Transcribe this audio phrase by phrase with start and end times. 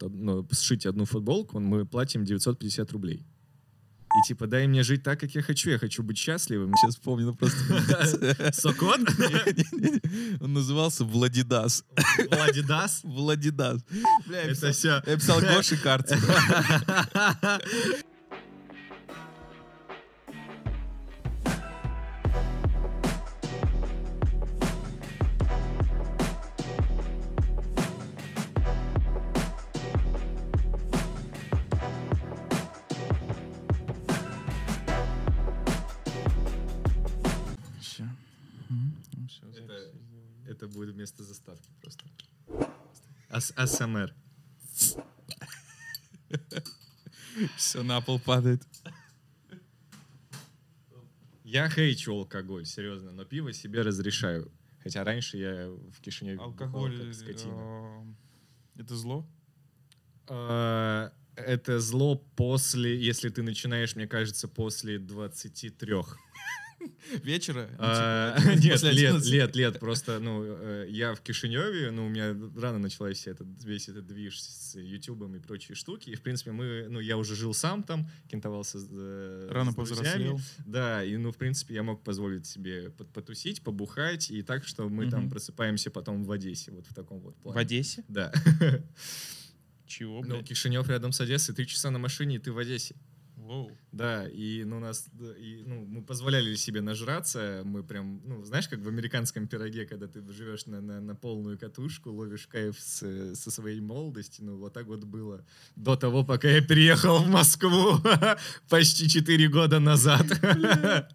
[0.00, 3.26] ну, сшить одну футболку, мы платим 950 рублей.
[4.16, 5.70] И типа, дай мне жить так, как я хочу.
[5.70, 6.74] Я хочу быть счастливым.
[6.76, 8.52] Сейчас ну просто...
[8.52, 9.00] Сокот?
[10.40, 11.84] Он назывался Владидас.
[12.30, 13.00] Владидас?
[13.04, 13.84] Владидас.
[14.26, 15.02] Бля, это все.
[15.06, 16.18] Я писал Гоши Карцев.
[43.56, 44.14] АСМР.
[47.56, 48.62] Все на пол падает.
[51.44, 54.50] Я хейчу алкоголь, серьезно, но пиво себе разрешаю.
[54.82, 57.54] Хотя раньше я в Кишиневе Алкоголь как скотина.
[58.76, 59.26] э, это зло?
[60.28, 65.94] А, Это зло после, если ты начинаешь, мне кажется, после 23.
[67.22, 67.68] Вечера?
[67.72, 69.30] Ну, А, типа, Нет, лет, 11.
[69.30, 69.78] лет, лет.
[69.80, 74.06] Просто, ну, э, я в Кишиневе, ну, у меня рано началась вся этот, весь этот
[74.06, 76.10] движ с Ютубом и прочие штуки.
[76.10, 80.38] И, в принципе, мы, ну, я уже жил сам там, кентовался с, э, Рано повзрослел.
[80.66, 84.88] Да, и, ну, в принципе, я мог позволить себе пот- потусить, побухать, и так, что
[84.88, 87.56] мы там просыпаемся потом в Одессе, вот в таком вот плане.
[87.56, 88.04] В Одессе?
[88.08, 88.32] Да.
[89.86, 90.48] Чего, Ну, блядь?
[90.48, 92.96] Кишинев рядом с Одессой, три часа на машине, и ты в Одессе.
[93.46, 93.70] Воу.
[93.92, 95.06] Да, и ну, нас,
[95.38, 100.08] и, ну, мы позволяли себе нажраться, мы прям, ну, знаешь, как в американском пироге, когда
[100.08, 104.72] ты живешь на, на, на полную катушку, ловишь кайф с- со своей молодости, ну, вот
[104.72, 105.44] так вот было
[105.76, 108.00] до того, пока я переехал в Москву
[108.68, 110.26] почти 4 года назад.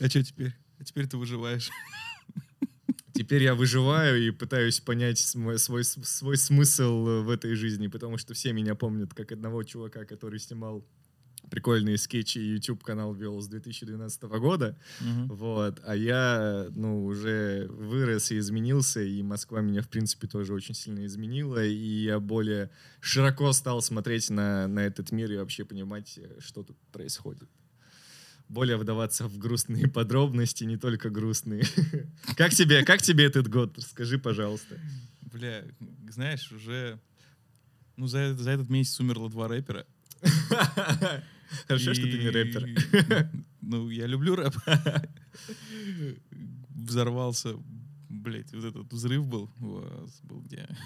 [0.00, 0.54] А что теперь?
[0.78, 1.70] А теперь ты выживаешь.
[3.16, 8.34] Теперь я выживаю и пытаюсь понять свой, свой, свой смысл в этой жизни, потому что
[8.34, 10.86] все меня помнят как одного чувака, который снимал
[11.50, 14.76] прикольные скетчи YouTube канал вел с 2012 года.
[15.00, 15.28] Мгм.
[15.28, 20.74] Вот, а я, ну, уже вырос и изменился, и Москва меня, в принципе, тоже очень
[20.74, 26.18] сильно изменила, и я более широко стал смотреть на, на этот мир и вообще понимать,
[26.18, 27.48] э, что тут происходит.
[28.48, 31.64] Более вдаваться в грустные подробности, не только грустные.
[32.36, 33.76] Как тебе, как тебе этот год?
[33.80, 34.78] Скажи, пожалуйста.
[35.20, 35.64] Бля,
[36.10, 37.00] знаешь, уже...
[37.96, 39.86] Ну, за, за этот месяц умерло два рэпера.
[41.66, 43.30] Хорошо, что ты не рэпер.
[43.68, 44.54] Ну, я люблю рэп.
[46.70, 47.56] Взорвался,
[48.26, 49.50] блять, вот этот взрыв был.
[49.60, 50.68] У вас был где?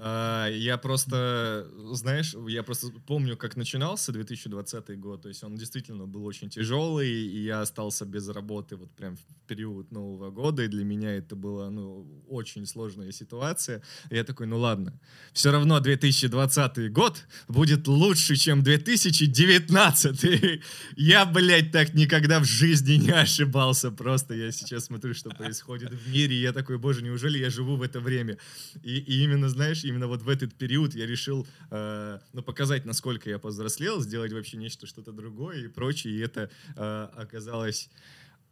[0.00, 5.22] А, Я просто, знаешь, я просто помню, как начинался 2020 год.
[5.22, 9.48] То есть он действительно был очень тяжелый, и я остался без работы вот прям в
[9.48, 10.62] период Нового года.
[10.62, 13.82] И для меня это была, ну, очень сложная ситуация.
[14.10, 15.00] И я такой, ну ладно,
[15.32, 20.62] все равно 2020 год будет лучше, чем 2019.
[20.96, 23.90] Я, блядь, так никогда в жизни не ошибался.
[23.90, 27.76] Просто я сейчас смотрю, что происходит в мире, и я такой, боже, неужели я живу
[27.76, 28.38] в это время?
[28.82, 33.28] И, и именно, знаешь, именно вот в этот период я решил, э, ну, показать, насколько
[33.30, 36.14] я повзрослел, сделать вообще нечто, что-то другое и прочее.
[36.14, 37.90] И это э, оказалось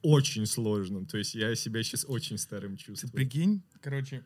[0.03, 1.07] очень сложным.
[1.07, 3.13] То есть я себя сейчас очень старым Ты чувствую.
[3.13, 4.23] прикинь, короче,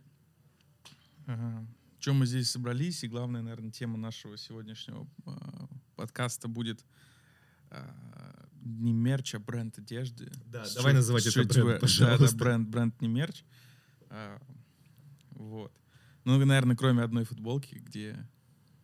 [2.00, 6.84] чем мы здесь собрались, и главная, наверное, тема нашего сегодняшнего а, подкаста будет
[7.70, 10.30] а, не мерч, а бренд одежды.
[10.46, 12.36] Да, Street- давай называть это бренд, Да, пожалуйста.
[12.36, 13.44] да, бренд, бренд не мерч.
[14.10, 14.38] А,
[15.30, 15.72] вот.
[16.24, 18.16] Ну, наверное, кроме одной футболки, где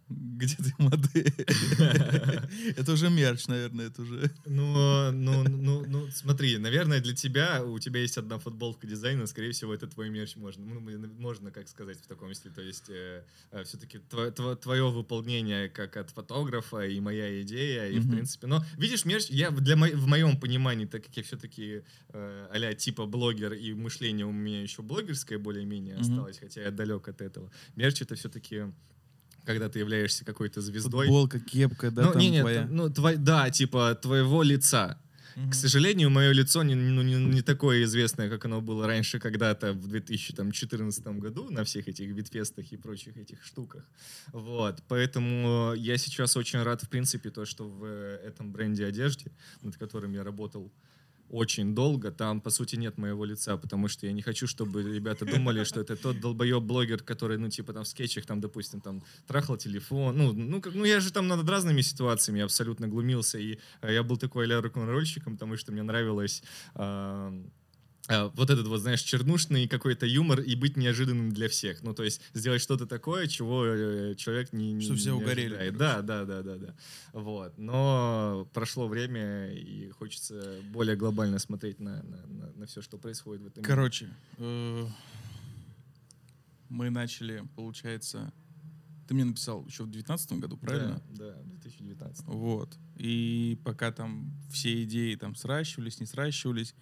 [0.08, 1.32] где ты модель.
[2.76, 4.30] Это уже мерч, наверное, это уже...
[4.44, 9.50] Ну, ну, ну, ну, смотри, наверное, для тебя, у тебя есть одна футболка дизайна, скорее
[9.50, 10.80] всего, это твой мерч можно, ну,
[11.18, 12.54] можно, как сказать, в таком стиле.
[12.54, 12.90] То есть
[13.64, 19.26] все-таки твое выполнение как от фотографа и моя идея, и в принципе, но видишь, мерч,
[19.30, 24.32] я для в моем понимании, так как я все-таки а типа блогер, и мышление у
[24.32, 27.50] меня еще блогерское более-менее осталось, хотя я далек от этого.
[27.74, 28.66] Мерч это все-таки
[29.46, 31.06] когда ты являешься какой-то звездой.
[31.06, 32.66] Футболка, кепка, да, ну, там не, не, твоя.
[32.68, 34.98] ну, твой, да, типа твоего лица.
[35.36, 35.50] Мгм.
[35.50, 39.74] К сожалению, мое лицо не, ну, не, не такое известное, как оно было раньше когда-то
[39.74, 43.84] в 2014 году на всех этих битфестах и прочих этих штуках.
[44.32, 44.82] Вот.
[44.88, 49.30] Поэтому я сейчас очень рад, в принципе, то, что в этом бренде одежды,
[49.62, 50.72] над которым я работал
[51.30, 55.24] очень долго, там, по сути, нет моего лица, потому что я не хочу, чтобы ребята
[55.24, 59.56] думали, что это тот долбоеб-блогер, который, ну, типа, там, в скетчах, там, допустим, там, трахал
[59.56, 63.92] телефон, ну, ну, как- ну я же там над разными ситуациями абсолютно глумился, и э,
[63.92, 66.42] я был такой а рок-н-ролльщиком, потому что мне нравилось...
[68.08, 71.82] вот этот вот, знаешь, чернушный какой-то юмор и быть неожиданным для всех.
[71.82, 74.72] Ну, то есть сделать что-то такое, чего э, человек не...
[74.72, 75.76] не Что все не угорели, ожидает.
[75.76, 76.74] Да, да, да, да, да.
[77.12, 77.58] Вот.
[77.58, 82.02] Но прошло время, и хочется более глобально смотреть на,
[82.56, 83.68] на, все, что происходит в этом мире.
[83.68, 84.08] Короче,
[84.38, 84.86] э,
[86.68, 88.32] мы начали, получается...
[89.08, 91.00] Ты мне написал еще в 2019 году, правильно?
[91.10, 92.24] Да, да, 2019.
[92.26, 92.76] Вот.
[92.96, 96.74] И пока там все идеи там сращивались, не сращивались,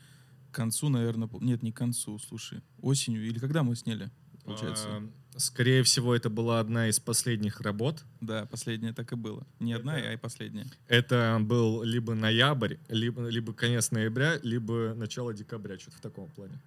[0.55, 4.11] концу, наверное, нет, не к концу, слушай, осенью или когда мы сняли,
[4.45, 4.89] получается?
[4.89, 8.05] А, Скорее всего, это была одна из последних работ.
[8.21, 9.45] Да, последняя так и было.
[9.59, 10.67] Не одна, Это- а и последняя.
[10.87, 16.61] Это был либо ноябрь, либо, либо конец ноября, либо начало декабря, что-то в таком плане.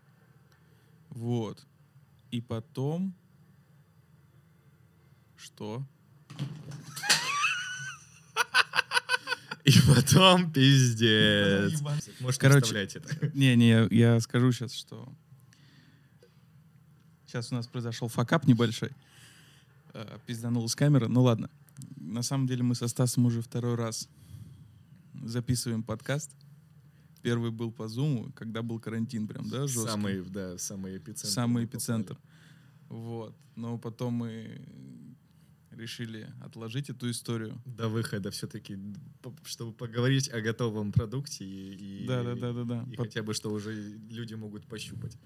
[1.09, 1.65] Вот.
[2.29, 3.13] И потом...
[5.37, 5.81] Что?
[9.67, 11.81] И потом пиздец.
[12.21, 13.37] Можешь Короче, представлять это.
[13.37, 15.13] Не-не, я, я скажу сейчас, что...
[17.25, 18.91] Сейчас у нас произошел факап небольшой.
[19.93, 21.09] Э, Пизданулась камера.
[21.09, 21.49] Ну ладно.
[21.97, 24.07] На самом деле мы со Стасом уже второй раз
[25.21, 26.31] записываем подкаст.
[27.21, 29.89] Первый был по Зуму, когда был карантин прям, да, жесткий?
[29.89, 31.33] Самый, да, самый эпицентр.
[31.33, 32.17] Самый мы эпицентр.
[32.87, 33.35] Вот.
[33.57, 34.61] Но потом мы
[35.77, 37.61] решили отложить эту историю.
[37.65, 38.77] До выхода все-таки,
[39.43, 43.33] чтобы поговорить о готовом продукте и, и- Да, да, да, да, и По- хотя бы,
[43.33, 43.73] что уже
[44.09, 45.17] люди могут пощупать.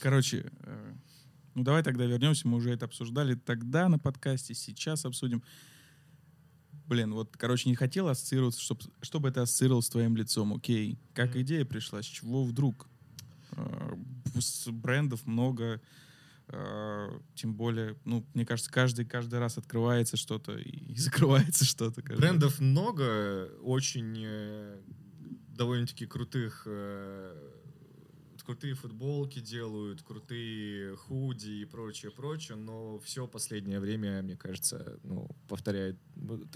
[0.00, 0.94] Короче, э,
[1.54, 2.48] ну давай тогда вернемся.
[2.48, 5.42] Мы уже это обсуждали тогда на подкасте, сейчас обсудим.
[6.86, 10.52] Блин, вот, короче, не хотел ассоциироваться, чтоб, чтобы это ассоциировалось с твоим лицом.
[10.52, 10.98] Окей.
[11.14, 12.00] Как идея пришла?
[12.02, 12.86] С чего вдруг?
[13.52, 13.96] Э,
[14.38, 15.80] с брендов много.
[16.48, 22.02] Э, тем более, ну, мне кажется, каждый, каждый раз открывается что-то и, закрывается что-то.
[22.02, 22.20] каждый раз.
[22.20, 24.80] Брендов много, очень э,
[25.48, 27.55] довольно-таки крутых э,
[28.46, 35.28] крутые футболки делают, крутые худи и прочее, прочее, но все последнее время, мне кажется, ну,
[35.48, 35.96] повторяет,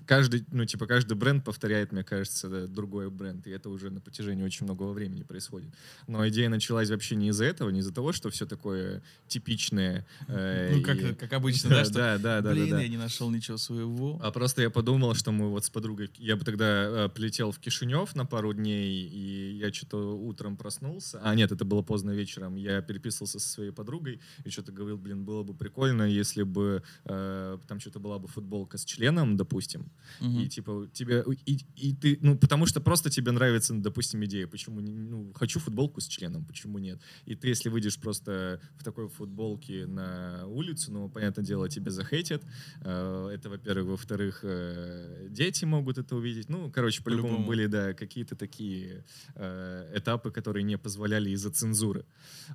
[0.06, 4.00] каждый, ну, типа, каждый бренд повторяет, мне кажется, да, другой бренд, и это уже на
[4.00, 5.74] протяжении очень многого времени происходит.
[6.06, 10.06] Но идея началась вообще не из-за этого, не из-за того, что все такое типичное.
[10.28, 12.82] э, Ну, как, и- как обычно, да, что да, да, да, Блин, да, да.
[12.82, 14.20] я не нашел ничего своего.
[14.22, 16.08] А просто я подумал, что мы вот с подругой...
[16.18, 16.66] Я бы тогда
[17.06, 21.20] э, прилетел в Кишинев на пару дней, и я что-то утром проснулся.
[21.24, 22.56] А, нет, это было поздно вечером.
[22.56, 27.58] Я переписывался со своей подругой и что-то говорил, блин, было бы прикольно, если бы э,
[27.68, 29.90] там что-то была бы футболка с членом, допустим,
[30.20, 30.40] Мгм.
[30.40, 31.24] и типа тебе...
[31.46, 32.18] И, и ты...
[32.22, 34.46] Ну, потому что просто тебе нравится, ну, допустим, идея.
[34.46, 34.80] Почему...
[34.80, 37.00] не- Ну, хочу футболку с членом, почему нет?
[37.26, 42.42] И ты, если выйдешь просто в такой футболке на улицу, ну, понятное дело, тебе захейтят.
[42.82, 43.86] Э, Это, во-первых.
[43.90, 46.48] Во-вторых, э, дети могут это увидеть.
[46.48, 47.48] Ну, короче, по-любому По-любому.
[47.48, 49.04] были, да, какие-то такие
[49.34, 52.04] э, этапы, которые не позволяли из-за цензуры.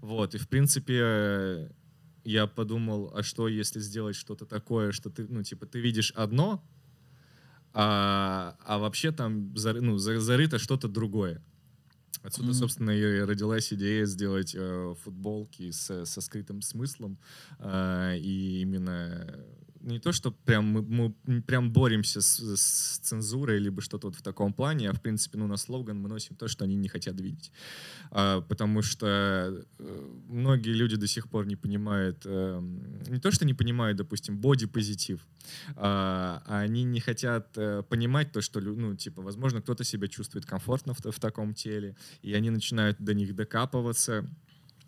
[0.01, 0.35] Вот.
[0.35, 1.71] И, в принципе,
[2.23, 6.63] я подумал, а что, если сделать что-то такое, что ты, ну, типа, ты видишь одно,
[7.73, 11.41] а, а вообще там зар- ну, за- зарыто что-то другое.
[12.23, 12.53] Отсюда, Мгм.
[12.55, 17.19] собственно, и родилась идея сделать э, футболки с- со скрытым смыслом.
[17.59, 19.35] э, и именно
[19.85, 24.21] не то, что прям мы, мы прям боремся с, с цензурой, либо что-то вот в
[24.21, 27.19] таком плане, а в принципе, ну, на слоган мы носим то, что они не хотят
[27.21, 27.51] видеть.
[28.11, 29.05] А, потому что
[29.79, 32.61] э, многие люди до сих пор не понимают, э,
[33.07, 35.25] не то, что не понимают, допустим, боди-позитив,
[35.75, 40.45] а, а они не хотят э, понимать то, что, ну, типа, возможно, кто-то себя чувствует
[40.45, 44.25] комфортно в, в таком теле, и они начинают до них докапываться.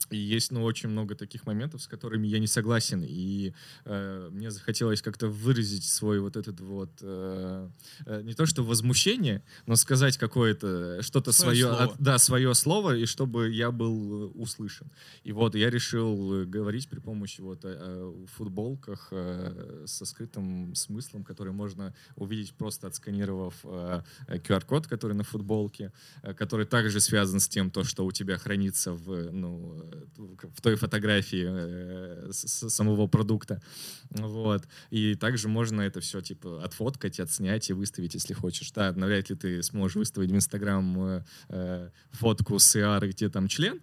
[0.10, 3.04] И есть, ну, очень много таких моментов, с которыми я не согласен.
[3.06, 3.54] И
[3.86, 7.70] э, мне захотелось как-то выразить свой вот этот вот, э,
[8.06, 11.84] э, не то что возмущение, но сказать какое-то, что-то Своё свое, слово.
[11.94, 14.88] от- да, свое слово, и чтобы я был э, услышан.
[15.24, 20.74] И вот я решил э, говорить при помощи вот э, э, футболках э, со скрытым
[20.76, 25.92] смыслом, который можно увидеть просто отсканировав э, э, QR-код, который на футболке,
[26.24, 29.87] э, который также связан с тем, то, что у тебя хранится в, ну, э,
[30.18, 33.62] в той фотографии э, самого продукта.
[34.10, 34.68] Вот.
[34.90, 38.72] И также можно это все типа отфоткать, отснять и выставить, если хочешь.
[38.72, 43.48] Да, навряд ли ты сможешь выставить в Инстаграм э, э, фотку с AR, где там
[43.48, 43.82] член,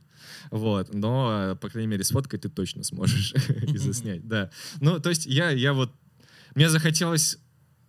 [0.51, 4.51] вот, но, э, по крайней мере, сфоткать ты точно сможешь и заснять, да.
[4.81, 5.93] Ну, то есть я, я вот,
[6.55, 7.39] мне захотелось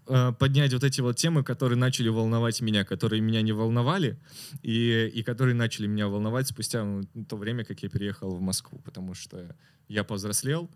[0.08, 4.20] э, поднять вот эти вот темы, которые начали волновать меня, которые меня не волновали,
[4.62, 8.80] и, и которые начали меня волновать спустя ну, то время, как я переехал в Москву,
[8.80, 9.56] потому что
[9.88, 10.70] я повзрослел,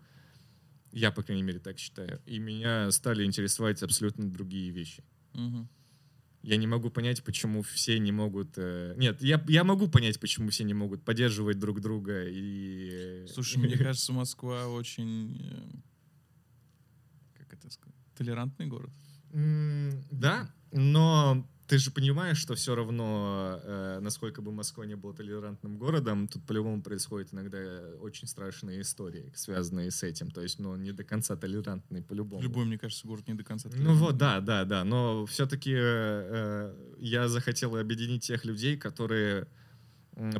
[0.92, 5.04] я, по крайней мере, так считаю, и меня стали интересовать абсолютно другие вещи.
[5.34, 5.68] Мгм.
[6.42, 8.54] Я не могу понять, почему все не могут...
[8.56, 13.26] э, Нет, я, я могу понять, почему все не могут поддерживать друг друга и...
[13.28, 15.38] Слушай, мне кажется, Москва очень...
[15.38, 15.76] э,
[17.38, 17.94] Как это сказать?
[18.16, 18.90] Толерантный город.
[19.32, 25.78] Да, но ты же понимаешь, что все равно, э, насколько бы Москва не была толерантным
[25.78, 27.58] городом, тут по-любому происходят иногда
[28.00, 30.32] очень страшные истории, связанные с этим.
[30.32, 32.42] То есть, ну, не до конца толерантный по-любому.
[32.42, 34.00] Любой, мне кажется, город не до конца Ну толерантный.
[34.04, 34.82] вот, да, да, да.
[34.84, 39.46] Но все-таки я захотел объединить тех людей, которые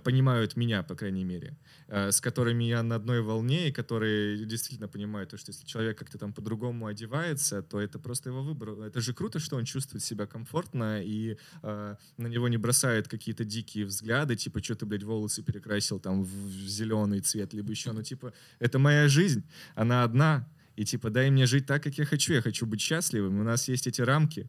[0.05, 1.57] понимают меня, по крайней мере,
[1.89, 5.99] э, с которыми я на одной волне, и которые действительно понимают, то, что если человек
[5.99, 8.71] как-то там по-другому одевается, то это просто его выбор.
[8.81, 13.45] Это же круто, что он чувствует себя комфортно, и э, на него не бросают какие-то
[13.45, 18.03] дикие взгляды, типа, что ты, блядь, волосы перекрасил там в зеленый цвет, либо еще, ну,
[18.03, 22.33] типа, это моя жизнь, она одна, и типа, дай мне жить так, как я хочу.
[22.33, 23.39] Я хочу быть счастливым.
[23.41, 24.49] У нас есть эти рамки.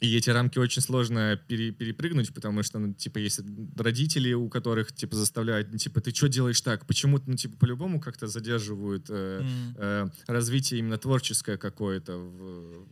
[0.00, 3.40] И эти рамки очень сложно пере- перепрыгнуть, потому что, ну, типа, есть
[3.76, 6.86] родители, у которых, типа, заставляют, ну, типа, ты что делаешь так?
[6.86, 9.74] Почему-то, ну, типа, по-любому как-то задерживают э, М.
[9.78, 12.86] э, развитие именно творческое какое-то в,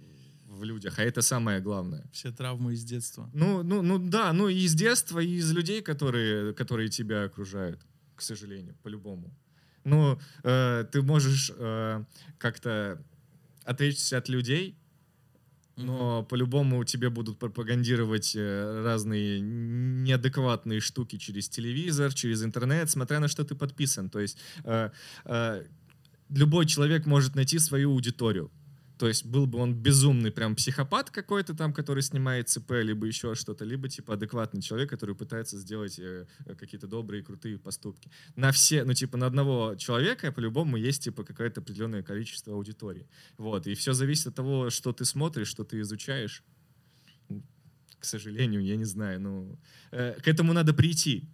[0.46, 0.98] в людях.
[0.98, 2.06] А это самое главное.
[2.10, 3.28] Все травмы из детства.
[3.34, 7.80] Ну, ну, ну да, ну и из детства, и из людей, которые, которые тебя окружают,
[8.16, 9.30] к сожалению, по-любому.
[9.84, 12.04] Ну, э, ты можешь э,
[12.38, 12.98] как-то
[13.64, 14.74] отречься от людей,
[15.76, 23.28] но по-любому тебе будут пропагандировать э, разные неадекватные штуки через телевизор, через интернет, смотря на
[23.28, 24.08] что ты подписан.
[24.10, 24.90] То есть э,
[25.24, 25.64] э,
[26.30, 28.50] любой человек может найти свою аудиторию.
[28.98, 33.34] То есть был бы он безумный прям психопат какой-то там, который снимает ЦП, либо еще
[33.34, 38.10] что-то, либо типа адекватный человек, который пытается сделать э, э, какие-то добрые, крутые поступки.
[38.36, 43.08] На все, ну типа на одного человека по-любому есть типа какое-то определенное количество аудитории.
[43.36, 46.44] Вот, и все зависит от того, что ты смотришь, что ты изучаешь.
[47.98, 49.58] К сожалению, я не знаю, ну
[49.90, 51.28] э, к этому надо прийти.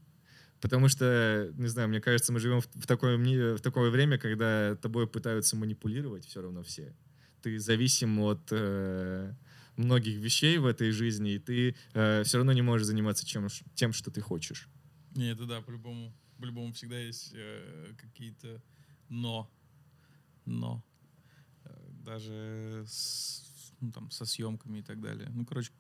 [0.63, 3.17] Потому что, не знаю, мне кажется, мы живем в, в такое,
[3.57, 6.95] в такое время, когда тобой пытаются манипулировать все равно все.
[7.43, 9.33] Ты зависим от э,
[9.77, 11.75] многих вещей в этой жизни, и ты
[12.25, 14.69] все равно не можешь заниматься чем, тем, что ты хочешь.
[15.15, 16.13] Не, это да, по-любому.
[16.39, 18.63] По-любому всегда есть э, какие-то
[19.09, 19.51] но.
[20.47, 20.83] Но.
[21.65, 21.71] Э,
[22.05, 25.29] даже с, ну, там, со съемками и так далее.
[25.35, 25.71] Ну, короче,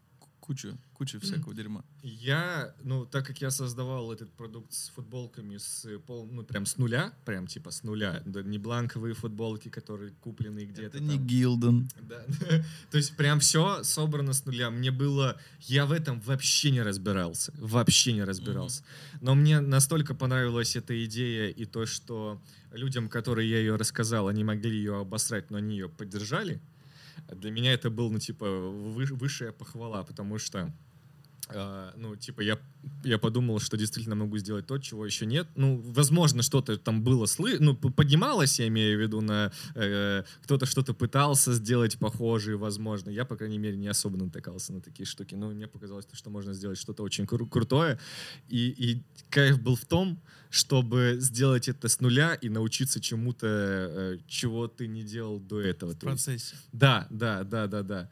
[0.51, 1.85] ку- куча, куча всякого дерьма.
[2.03, 6.77] Я, ну, так как я создавал этот продукт с футболками с пол, ну, прям с
[6.79, 11.27] нуля, прям типа с нуля, да, не бланковые футболки, которые куплены где-то Это не там.
[11.27, 11.89] Гилден.
[12.03, 12.25] Да.
[12.91, 14.71] То есть прям все собрано с нуля.
[14.71, 15.37] Мне было...
[15.61, 17.53] Я в этом вообще не разбирался.
[17.59, 18.83] Вообще не разбирался.
[19.21, 22.41] Но мне настолько понравилась эта идея и то, что
[22.73, 26.61] людям, которые я ее рассказал, они могли ее обосрать, но они ее поддержали.
[27.29, 30.73] Для меня это был, ну, типа, вы- высшая похвала, потому что
[31.55, 32.59] э, ну, типа, я,
[33.05, 35.49] я подумал, что действительно могу сделать то, чего еще нет.
[35.57, 37.59] Ну, возможно, что-то там было слы...
[37.61, 43.11] ну, поднималось, я имею в виду, на э, кто-то что-то пытался сделать похожее, возможно.
[43.11, 45.35] Я, по крайней мере, не особо натыкался на такие штуки.
[45.35, 47.99] Но мне показалось, что можно сделать что-то очень кру- крутое.
[48.49, 54.19] И, и кайф был в том, чтобы сделать это с нуля и научиться чему-то, э,
[54.27, 55.93] чего ты не делал до этого.
[55.93, 56.57] В процессе.
[56.73, 58.11] да, да, да, да, да.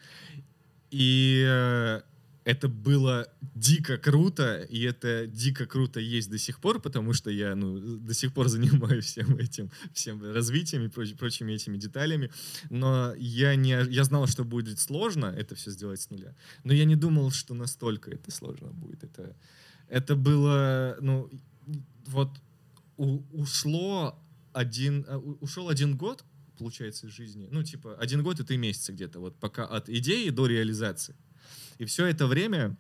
[0.91, 2.03] И э,
[2.45, 7.55] это было дико круто, и это дико круто есть до сих пор, потому что я
[7.55, 12.31] ну, до сих пор занимаюсь всем этим, всем развитием и проч- прочими этими деталями.
[12.71, 16.85] Но я, не, я знал, что будет сложно это все сделать с нуля, но я
[16.85, 19.05] не думал, что настолько это сложно будет.
[19.05, 19.37] Это,
[19.89, 21.31] это было, ну,
[22.07, 22.31] вот
[22.97, 24.19] у- ушло
[24.53, 26.25] один, у- ушел один год,
[26.59, 27.49] получается, из жизни.
[27.51, 31.15] Ну, типа, один год и три месяца где-то, вот пока от идеи до реализации.
[31.79, 32.77] И все это время,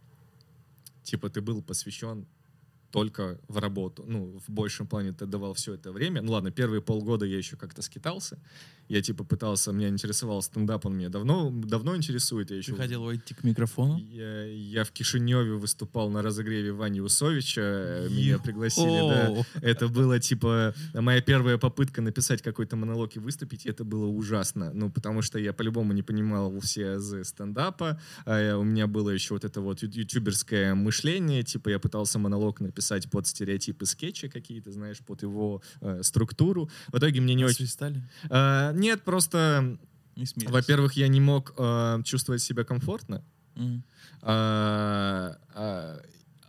[1.03, 2.27] типа, ты был посвящен
[2.91, 4.05] только в работу.
[4.07, 6.23] Ну, в большем плане ты давал все это время.
[6.23, 8.39] Ну ладно, первые полгода я еще как-то скитался.
[8.89, 12.51] Я типа пытался, меня интересовал стендап, он меня давно, давно интересует.
[12.51, 13.99] Я еще хотел войти к микрофону?
[13.99, 17.61] я, я в Кишиневе выступал на разогреве Вани Усовича.
[17.61, 19.45] э, Меня пригласили, да.
[19.61, 24.73] Это было, типа, моя первая попытка написать какой-то монолог и выступить, и это было ужасно.
[24.73, 28.01] Ну, потому что я по-любому не понимал все азы стендапа.
[28.25, 31.43] А я- у меня было еще вот это вот ютуберское мышление.
[31.43, 32.78] Типа, я пытался монолог написать
[33.11, 36.71] под стереотипы скетча какие-то, знаешь, под его э, структуру.
[36.89, 37.67] В итоге мне не очень...
[37.67, 38.03] Свистали?
[38.31, 39.79] А, нет, просто,
[40.17, 43.25] Не во-первых, я не мог э, чувствовать себя комфортно.
[43.55, 43.85] Мгм.
[44.23, 46.01] А, а,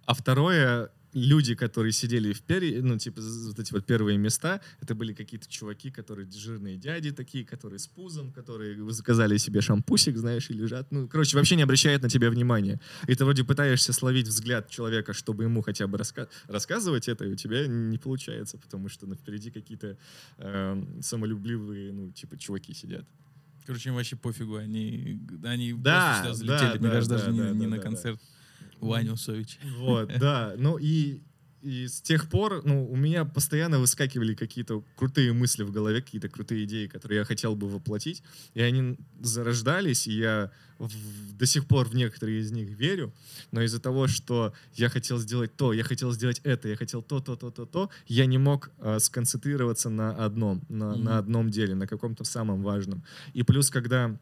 [0.06, 4.96] а второе, люди, которые сидели в пере, ну, типа, вот эти вот первые места, это
[4.96, 10.50] были какие-то чуваки, которые жирные дяди такие, которые с пузом, которые заказали себе шампусик, знаешь,
[10.50, 10.92] и лежат.
[10.92, 12.80] Ну, короче, вообще не обращают на тебя внимания.
[13.08, 17.32] И ты вроде пытаешься словить взгляд человека, чтобы ему хотя бы раска рассказывать это, и
[17.32, 19.98] у тебя не получается, потому что ну, впереди какие-то
[20.38, 23.06] э, самолюбливые, ну, типа, чуваки сидят.
[23.66, 27.18] Короче, им вообще пофигу, они, они да, просто сюда залетели, да, мне да, кажется, да,
[27.18, 27.82] даже не, да, не да, на да.
[28.80, 29.58] Концерт Вани Усовича.
[29.78, 30.54] Вот, да.
[30.58, 31.22] Ну и,
[31.62, 36.30] и с тех пор, ну, у меня постоянно выскакивали какие-то крутые мысли в голове, какие-то
[36.30, 38.24] крутые идеи, которые я хотел бы воплотить.
[38.54, 43.12] И они зарождались, и я в- до сих пор в некоторые из них верю.
[43.52, 47.20] Но из-за того, что я хотел сделать то, я хотел сделать это, я хотел то,
[47.20, 51.04] то, то, то, то, я не мог э, сконцентрироваться на одном, на, Мгм.
[51.04, 53.04] на одном деле, на каком-то самом важном.
[53.34, 54.18] И плюс, когда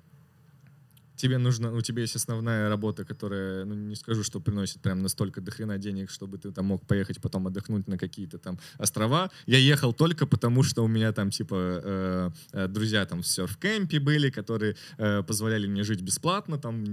[1.17, 5.41] тебе нужно, у тебя есть основная работа, которая, ну, не скажу, что приносит прям настолько
[5.41, 9.29] дохрена денег, чтобы ты там мог поехать потом отдохнуть на какие-то там острова.
[9.45, 13.99] Я ехал только потому, что у меня там, типа, э, э, друзья там в серф-кемпе
[13.99, 16.83] были, которые э, позволяли мне жить бесплатно, там,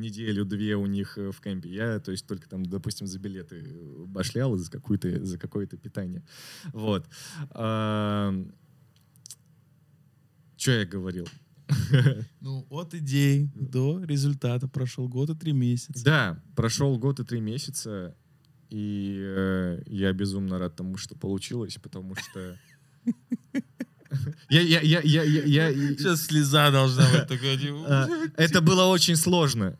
[0.00, 1.68] неделю-две у них э, в кемпе.
[1.70, 3.64] Я, то есть, только там, допустим, за билеты
[4.06, 6.22] башлял и за, какую-то, за какое-то питание.
[6.72, 7.06] Вот.
[10.58, 11.26] Что я говорил?
[12.40, 16.04] Ну, от идей до результата прошел год и три месяца.
[16.04, 18.14] Да, прошел год и три месяца,
[18.70, 22.56] и э, я безумно рад тому, что получилось, потому что...
[24.48, 27.58] Я, я, я, я, я, я- Сейчас слеза должна быть такая.
[27.58, 28.08] типа, А,
[28.38, 29.78] Это было очень сложно.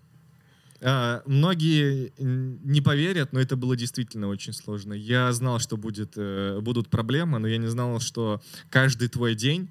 [0.82, 4.92] А, Многие не поверят, но это было действительно очень сложно.
[4.92, 9.70] Я знал, что будет, э, будут проблемы, но я не знал, что каждый твой день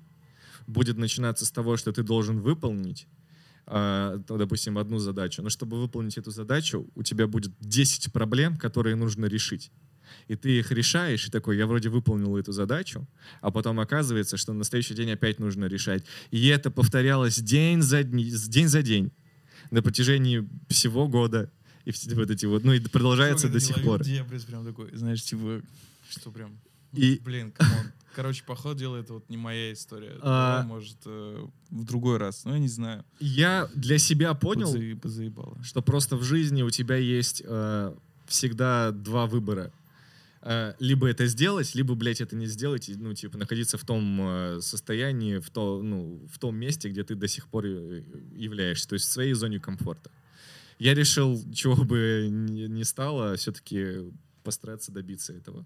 [0.68, 3.08] будет начинаться с того, что ты должен выполнить,
[3.66, 5.42] а, допустим, одну задачу.
[5.42, 9.72] Но чтобы выполнить эту задачу, у тебя будет 10 проблем, которые нужно решить.
[10.30, 13.08] И ты их решаешь, и такой, я вроде выполнил эту задачу,
[13.42, 16.04] а потом оказывается, что на следующий день опять нужно решать.
[16.32, 19.12] И это повторялось день за, дни- день, за день
[19.72, 21.52] на протяжении всего года.
[21.86, 24.04] И вот эти вот, ну и продолжается до сих пор.
[24.04, 25.62] Дебрис прям такой, знаешь, типа,
[26.10, 26.58] что прям...
[26.94, 27.92] И- Блин, come on.
[28.16, 30.18] Короче, поход дела, это вот не моя история.
[30.22, 32.46] А- может, э, в другой раз.
[32.46, 33.06] Ну, я не знаю.
[33.20, 35.62] Я для себя понял, Позаебало.
[35.64, 39.72] что просто в жизни у тебя есть э, всегда два выбора.
[40.42, 44.20] Э, либо это сделать, либо, блядь, это не сделать, и, ну, типа, находиться в том
[44.22, 48.04] э, состоянии, в, то, ну, в том месте, где ты до сих пор э,
[48.36, 50.10] являешься, то есть в своей зоне комфорта.
[50.80, 54.12] Я решил, чего бы ни стало, все-таки
[54.44, 55.66] постараться добиться этого.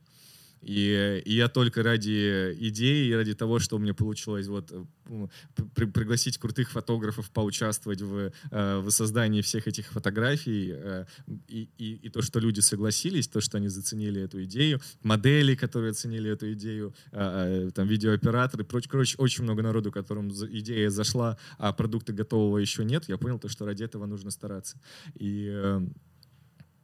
[0.62, 4.86] И, и я только ради идеи, и ради того, что у меня получилось вот э,
[5.10, 5.30] ну,
[5.76, 11.06] при- пригласить крутых фотографов поучаствовать в, э, в создании всех этих фотографий, э,
[11.48, 15.92] и, и, и то, что люди согласились, то, что они заценили эту идею, модели, которые
[15.92, 22.14] оценили эту идею, там видеооператоры, проч, короче, очень много народу, которым идея зашла, а продукта
[22.14, 24.80] готового еще нет, я понял то, что ради этого нужно стараться.
[25.16, 25.80] И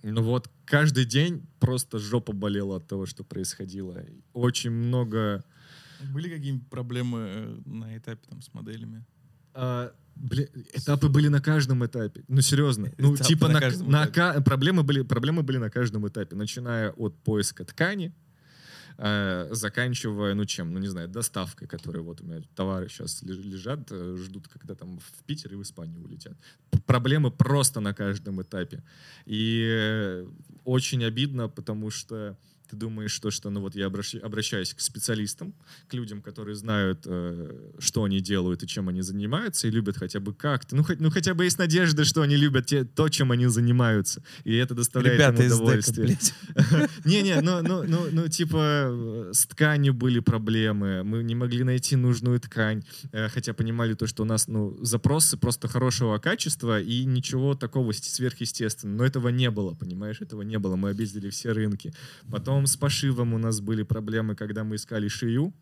[0.04, 4.04] ну вот, каждый день просто жопа болела от того, что происходило.
[4.34, 5.44] Очень много...
[6.14, 9.06] Были какие-нибудь проблемы э, на этапе там с моделями?
[9.58, 12.24] а, бля, этапы были на каждом этапе.
[12.28, 12.92] Ну, серьезно.
[12.98, 16.92] Ну, Этапы типа на на, на ка- проблемы, были, проблемы были на каждом этапе, начиная
[16.92, 18.14] от поиска ткани,
[18.98, 23.92] э, заканчивая, ну чем, ну не знаю, доставкой, которая вот у меня товары сейчас лежат,
[23.92, 26.38] э, ждут, когда там в Питер и в Испанию улетят.
[26.86, 28.84] Проблемы просто на каждом этапе.
[29.26, 30.28] И э,
[30.64, 32.38] очень обидно, потому что
[32.70, 35.54] ты думаешь, что, что ну вот я обращ- обращаюсь к специалистам,
[35.88, 40.20] к людям, которые знают, э, что они делают и чем они занимаются, и любят хотя
[40.20, 43.32] бы как-то, ну, хоть, ну хотя бы есть надежда, что они любят те, то, чем
[43.32, 46.18] они занимаются, и это доставляет Ребята им удовольствие.
[47.06, 51.96] Не-не, ну, ну, ну, ну, типа, э, с тканью были проблемы, мы не могли найти
[51.96, 57.06] нужную ткань, э, хотя понимали то, что у нас, ну, запросы просто хорошего качества и
[57.06, 58.98] ничего такого сверхъестественного.
[58.98, 60.76] Но этого не было, понимаешь, этого не было.
[60.76, 61.94] Мы объездили все рынки.
[62.32, 65.54] Потом с пошивом у нас были проблемы, когда мы искали шию,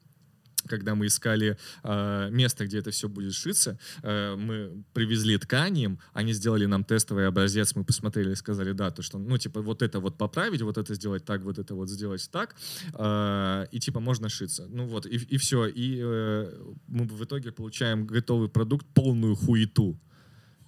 [0.67, 5.99] когда мы искали э, место, где это все будет шиться, э, мы привезли ткани им,
[6.13, 9.81] они сделали нам тестовый образец, мы посмотрели и сказали, да, то, что, ну, типа, вот
[9.81, 12.55] это вот поправить, вот это сделать так, вот это вот сделать так,
[12.93, 14.67] э, и, типа, можно шиться.
[14.69, 15.67] Ну, вот, и, и все.
[15.67, 19.99] И э, мы в итоге получаем готовый продукт, полную хуету.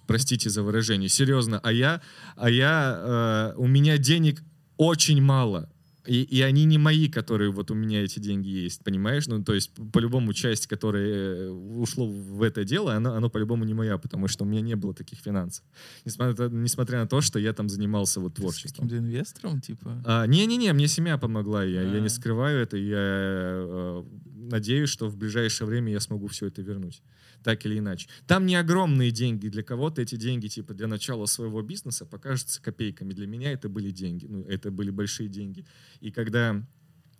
[0.06, 1.08] Простите за выражение.
[1.08, 1.60] Серьезно.
[1.62, 2.00] А я,
[2.36, 4.42] а я, э, у меня денег
[4.78, 5.68] очень мало.
[6.08, 9.26] И, и они не мои, которые вот у меня эти деньги есть, понимаешь?
[9.26, 13.74] Ну, то есть, по-любому, часть, которая э, ушло в это дело, оно, оно по-любому не
[13.74, 15.64] моя, потому что у меня не было таких финансов.
[16.06, 18.86] Несмотря, несмотря на то, что я там занимался вот творчеством.
[18.86, 20.02] С каким-то инвестором, типа?
[20.06, 22.10] А, не-не-не, мне семья помогла, я, я не А.
[22.10, 24.04] скрываю это, я э,
[24.50, 27.02] надеюсь, что в ближайшее время я смогу все это вернуть,
[27.42, 28.08] так или иначе.
[28.26, 33.12] Там не огромные деньги, для кого-то эти деньги, типа, для начала своего бизнеса покажутся копейками.
[33.12, 35.64] Для меня это были деньги, ну, это были большие деньги.
[36.00, 36.62] И когда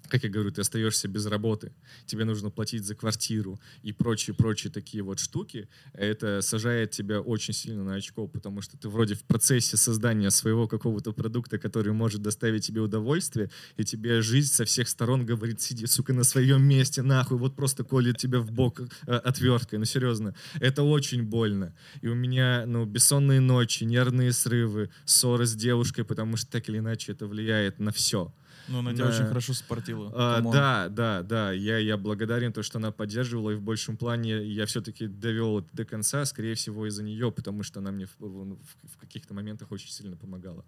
[0.09, 1.73] как я говорю, ты остаешься без работы,
[2.07, 7.85] тебе нужно платить за квартиру и прочие-прочие такие вот штуки, это сажает тебя очень сильно
[7.85, 12.67] на очко, потому что ты вроде в процессе создания своего какого-то продукта, который может доставить
[12.67, 17.39] тебе удовольствие, и тебе жизнь со всех сторон говорит, сиди, сука, на своем месте, нахуй,
[17.39, 21.75] вот просто колет тебя в бок э, отверткой, ну серьезно, это очень больно.
[22.01, 26.79] И у меня, ну, бессонные ночи, нервные срывы, ссоры с девушкой, потому что так или
[26.79, 28.33] иначе это влияет на все.
[28.69, 29.15] Ну, она тебя Да.
[29.15, 30.13] очень хорошо спортила.
[30.15, 31.53] А, да, да, да.
[31.53, 35.69] Я, я благодарен то, что она поддерживала, и в большем плане я все-таки довел это
[35.73, 38.59] до конца, скорее всего, из-за нее, потому что она мне в, в-
[38.93, 40.65] в каких-то моментах очень сильно помогала.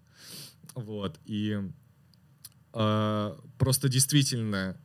[0.75, 1.19] Вот.
[1.25, 1.59] И
[2.73, 4.77] а, просто действительно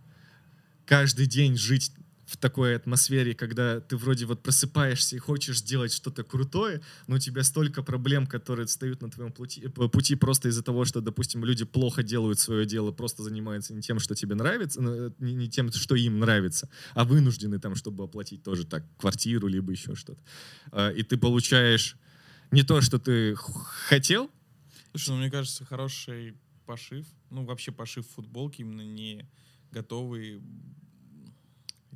[0.85, 1.93] каждый день жить
[2.27, 7.19] в такой атмосфере, когда ты вроде вот просыпаешься и хочешь сделать что-то крутое, но у
[7.19, 11.45] тебя столько проблем, которые встают на твоем пути, э, пути просто из-за того, что, допустим,
[11.45, 15.71] люди плохо делают свое дело, просто занимаются не тем, что тебе нравится, ну, не, тем,
[15.73, 20.23] что им нравится, а вынуждены там, чтобы оплатить тоже так квартиру, либо еще что-то.
[20.73, 21.97] А, И ты получаешь
[22.51, 24.31] не то, что ты хотел,
[24.91, 26.35] Слушай, ну мне кажется, хороший
[26.65, 29.29] пошив, ну вообще пошив футболки именно не
[29.71, 30.41] готовый.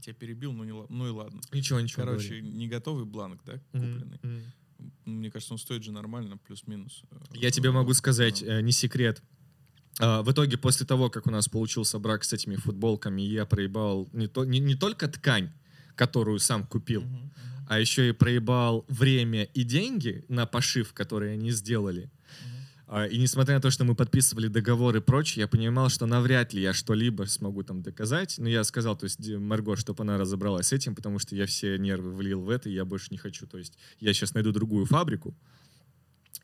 [0.00, 1.40] Я тебя перебил, ну, не, ну и ладно.
[1.52, 2.04] ничего, ничего.
[2.04, 3.92] Короче, не готовый бланк, да, говори.
[3.92, 4.18] купленный.
[4.22, 4.42] Мгм.
[4.78, 7.02] Ну, Мне кажется, он стоит же нормально, плюс-минус.
[7.10, 8.50] э, Я тебе могу сказать, цену.
[8.52, 9.22] э, не секрет.
[9.98, 14.08] А, В итоге, после того, как у нас получился брак с этими футболками, я проебал
[14.14, 15.50] не, то, не, не только ткань,
[15.96, 17.32] которую сам купил, Мгм, мгм,
[17.68, 22.10] а еще и проебал время и деньги на пошив, которые они сделали.
[22.92, 26.52] А, И несмотря на то, что мы подписывали договор и прочее, я понимал, что навряд
[26.52, 28.34] ли я что-либо смогу там доказать.
[28.38, 31.78] Но я сказал, то есть, Марго, чтобы она разобралась с этим, потому что я все
[31.78, 33.46] нервы влил в это, и я больше не хочу.
[33.46, 35.36] То есть я сейчас найду другую фабрику,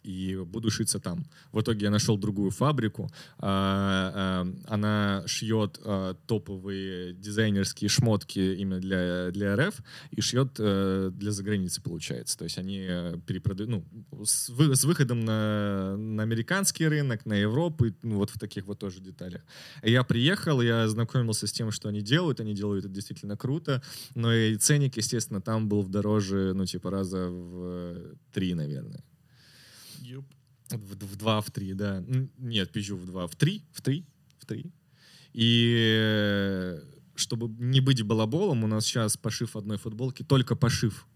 [0.06, 1.24] и буду шиться там.
[1.52, 3.10] В итоге я нашел другую фабрику.
[3.38, 9.74] а, а, Она шьет а, топовые дизайнерские шмотки именно для, для РФ
[10.12, 12.38] и шьет э, для заграницы, получается.
[12.38, 13.84] То есть они э, перепродают, ну,
[14.24, 18.78] с, вы- с выходом на, на американский рынок, на Европу, ну, вот в таких вот
[18.78, 19.42] тоже деталях.
[19.82, 23.82] Я приехал, я ознакомился с тем, что они делают, они делают это действительно круто,
[24.14, 29.02] но и ценник, естественно, там был дороже, ну, типа раза в три, наверное.
[30.00, 30.24] Ёп.
[30.70, 32.04] В, два, в три, да.
[32.38, 34.04] Нет, пизжу в два, в три, в три,
[34.38, 34.72] в три.
[35.32, 36.80] И э,
[37.14, 41.06] чтобы не быть балаболом, у нас сейчас пошив одной футболки, только пошив.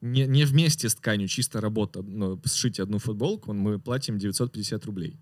[0.00, 2.02] Не, не вместе с тканью, чисто работа.
[2.02, 5.18] Но сшить одну футболку мы платим 950 рублей.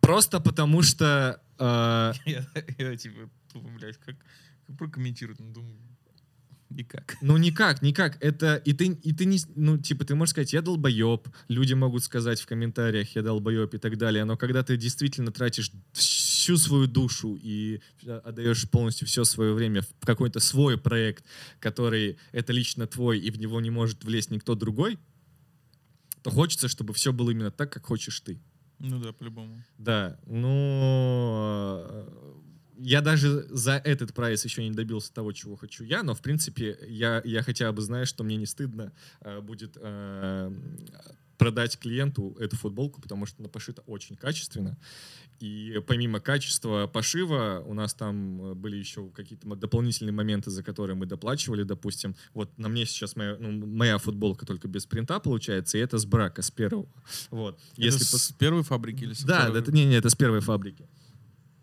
[0.00, 1.42] Просто потому что...
[1.58, 2.46] э, Я,
[2.78, 4.16] я типа, блядь, как,
[4.66, 5.78] как прокомментировать, ну, думаю,
[6.70, 7.16] никак.
[7.22, 8.16] Ну никак, никак.
[8.20, 11.28] Это и ты, и ты не, ну типа ты можешь сказать, я долбоеб.
[11.48, 14.24] Люди могут сказать в комментариях, я долбоеб и так далее.
[14.24, 19.82] Но когда ты действительно тратишь всю свою душу и э, отдаешь полностью все свое время
[19.82, 21.24] в какой-то свой проект,
[21.58, 24.98] который это лично твой и в него не может влезть никто другой,
[26.22, 28.40] то хочется, чтобы все было именно так, как хочешь ты.
[28.78, 29.62] Ну да, по-любому.
[29.76, 32.29] Да, ну э,
[32.82, 36.78] я даже за этот прайс еще не добился того, чего хочу я, но в принципе
[36.88, 40.52] я, я хотя бы знаю, что мне не стыдно э, будет э,
[41.36, 44.78] продать клиенту эту футболку, потому что она пошита очень качественно.
[45.40, 51.06] И помимо качества пошива, у нас там были еще какие-то дополнительные моменты, за которые мы
[51.06, 52.14] доплачивали, допустим.
[52.34, 56.04] Вот на мне сейчас моя, ну, моя футболка только без принта получается, и это с
[56.04, 56.88] брака, с первого.
[57.30, 57.58] Вот.
[57.76, 59.60] Если пос- с первой фабрики или с да, второй?
[59.60, 60.86] это, не, не, это с первой фабрики.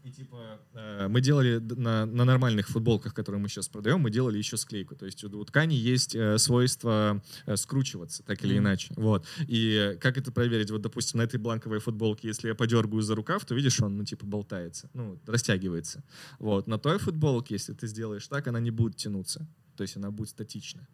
[0.08, 4.38] И типа э, мы делали на, на нормальных футболках, которые мы сейчас продаем, мы делали
[4.38, 4.96] еще склейку.
[4.96, 8.63] То есть у, у ткани есть э, свойство э, скручиваться, так или Мгм.
[8.63, 8.93] иначе.
[8.96, 9.26] Вот.
[9.48, 10.72] И как это проверить?
[10.72, 14.06] Вот, допустим, на этой бланковой футболке, если я подергаю за рукав, то видишь, он, ну,
[14.06, 16.02] типа, болтается, ну, растягивается.
[16.39, 16.67] Вот.
[16.67, 19.46] На той футболке, если ты сделаешь так, она не будет тянуться.
[19.76, 20.88] То есть она будет статична.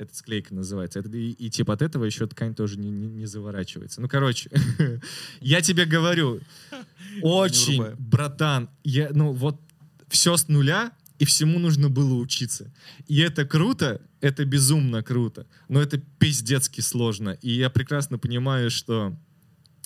[0.00, 0.98] Это склейка называется.
[1.00, 4.00] Это, и, и типа от этого еще ткань тоже не, не, не заворачивается.
[4.00, 4.50] Ну, короче,
[5.42, 6.40] я тебе говорю,
[7.22, 9.60] очень, братан, я, ну вот
[10.08, 12.72] все с нуля, и всему нужно было учиться.
[13.08, 17.36] И это круто, это безумно круто, но это пиздецки сложно.
[17.42, 19.14] И я прекрасно понимаю, что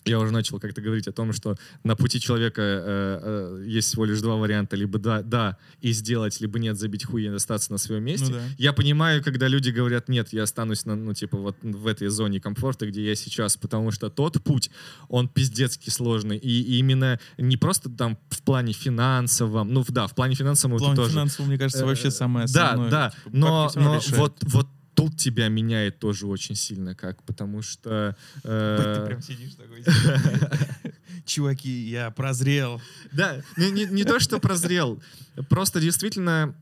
[0.04, 4.04] я уже начал как-то говорить о том, что на пути человека э, э, есть всего
[4.04, 7.78] лишь два варианта, либо да, да и сделать, либо нет, забить хуй и остаться на
[7.78, 8.26] своем месте.
[8.30, 8.42] Ну да.
[8.58, 12.40] Я понимаю, когда люди говорят, нет, я останусь на, ну, типа, вот в этой зоне
[12.40, 14.70] комфорта, где я сейчас, потому что тот путь,
[15.08, 16.36] он пиздецки сложный.
[16.36, 20.76] И, и именно не просто там в плане финансовом, ну да, в плане финансовом В
[20.76, 21.10] это плане тоже.
[21.12, 22.90] финансового, мне кажется, Э, вообще самое Да, основное.
[22.90, 28.16] да, Типа, но, но вот, вот тут тебя меняет тоже очень сильно, как, потому что...
[28.44, 29.85] э, Ты прям сидишь такой.
[31.26, 32.80] Чуваки, я прозрел.
[33.12, 35.02] Да, не, не- не то, что прозрел,
[35.48, 36.54] просто действительно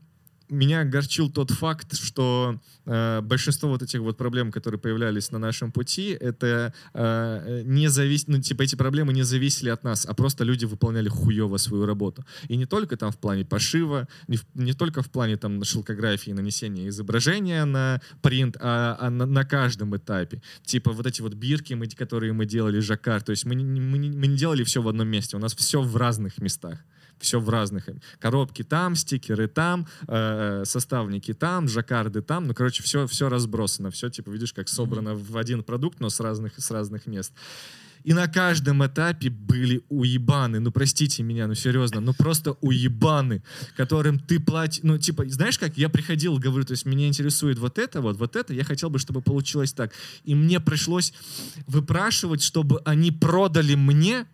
[0.53, 5.71] меня огорчил тот факт, что э, большинство вот этих вот проблем, которые появлялись на нашем
[5.71, 8.27] пути, это э, не завис...
[8.27, 12.25] ну, типа эти проблемы не зависели от нас, а просто люди выполняли хуево свою работу.
[12.47, 16.31] И не только там в плане пошива, не, в- не только в плане там шелкографии,
[16.31, 20.41] нанесения изображения на принт, а, а на, на каждом этапе.
[20.65, 24.27] Типа вот эти вот бирки, мы, которые мы делали, жаккар, то есть мы мы мы
[24.27, 26.79] не делали все в одном месте, у нас все в разных местах.
[27.19, 27.89] Все в разных.
[28.19, 32.47] Коробки там, стикеры там, э, составники там, жаккарды там.
[32.47, 33.91] Ну, короче, все, все разбросано.
[33.91, 37.33] Все, типа, видишь, как собрано в один продукт, но с разных, с разных мест.
[38.03, 40.59] И на каждом этапе были уебаны.
[40.59, 43.43] Ну, простите меня, ну, серьезно, ну, просто уебаны,
[43.77, 44.83] которым ты платишь...
[44.83, 48.35] Ну, типа, знаешь как, я приходил, говорю, то есть меня интересует вот это, вот, вот
[48.35, 49.93] это, я хотел бы, чтобы получилось так.
[50.25, 51.13] И мне пришлось
[51.67, 54.25] выпрашивать, чтобы они продали мне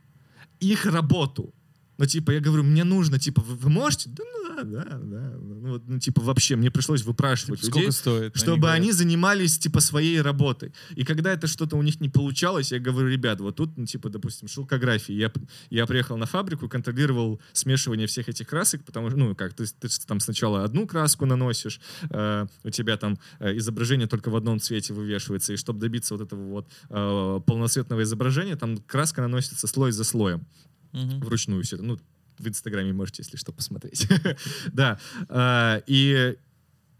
[0.59, 1.53] их работу.
[1.99, 4.09] Ну, типа, я говорю, мне нужно, типа, вы, вы можете?
[4.09, 5.33] Да, ну, да, да, да.
[5.37, 8.37] Ну, вот, ну, типа, вообще, мне пришлось выпрашивать Типа, людей, стоит?
[8.37, 8.77] чтобы говорят.
[8.77, 10.71] они занимались, типа, своей работой.
[10.95, 14.07] И когда это что-то у них не получалось, я говорю, ребят, вот тут, ну, типа,
[14.07, 15.13] допустим, шелкография.
[15.13, 15.31] Я,
[15.69, 19.89] я приехал на фабрику, контролировал смешивание всех этих красок, потому что, ну, как, ты, ты
[20.07, 24.93] там сначала одну краску наносишь, э, у тебя там э, изображение только в одном цвете
[24.93, 30.05] вывешивается, и чтобы добиться вот этого вот э, полноцветного изображения, там краска наносится слой за
[30.05, 30.47] слоем
[30.93, 31.19] Мгм.
[31.21, 31.85] вручную все это.
[31.85, 31.99] Ну,
[32.37, 34.07] в Инстаграме можете, если что, посмотреть.
[34.73, 34.97] Да.
[35.29, 36.35] А, И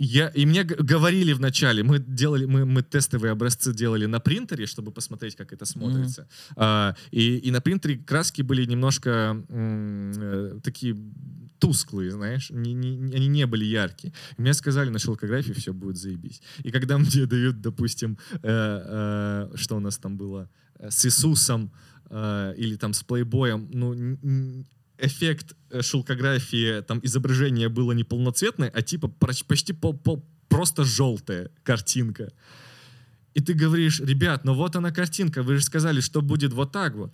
[0.02, 4.91] я, и мне говорили вначале, мы делали, мы, мы тестовые образцы делали на принтере, чтобы
[4.91, 6.28] посмотреть, как это смотрится.
[6.56, 9.10] А, и, и на принтере краски были немножко
[9.49, 10.95] м, э, такие
[11.60, 14.13] тусклые, знаешь, не- не- они не были яркие.
[14.38, 16.41] Мне сказали, на шелкографии все будет заебись.
[16.63, 20.49] И когда мне дают, допустим, э, э, что у нас там было,
[20.80, 21.69] э, с Иисусом э,
[22.57, 24.65] или там с плейбоем, ну,
[24.97, 31.51] эффект э, шелкографии, там изображение было не полноцветное, а типа почти по- по- просто желтая
[31.63, 32.31] картинка.
[33.33, 36.95] И ты говоришь, ребят, ну вот она картинка, вы же сказали, что будет вот так
[36.95, 37.13] вот.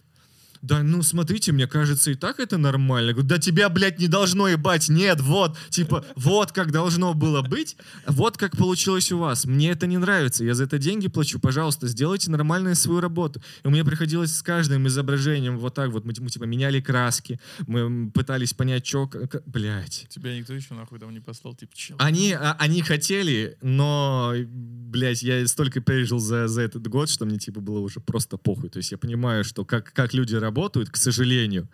[0.61, 3.13] Да, ну смотрите, мне кажется, и так это нормально.
[3.13, 4.89] Говорю, да тебя, блядь, не должно ебать.
[4.89, 9.45] Нет, вот, типа, вот как должно было быть, вот как получилось у вас.
[9.45, 11.39] Мне это не нравится, я за это деньги плачу.
[11.39, 13.41] Пожалуйста, сделайте нормальную свою работу.
[13.63, 18.11] И мне приходилось с каждым изображением вот так вот, мы, мы, типа меняли краски, мы
[18.11, 19.09] пытались понять, что...
[19.45, 20.07] Блядь.
[20.09, 21.95] Тебя никто еще нахуй там не послал, типа, чел.
[21.99, 27.37] Они, а- они хотели, но, блядь, я столько пережил за, за этот год, что мне,
[27.37, 28.69] типа, было уже просто похуй.
[28.69, 31.67] То есть я понимаю, что как, как люди работают, к сожалению,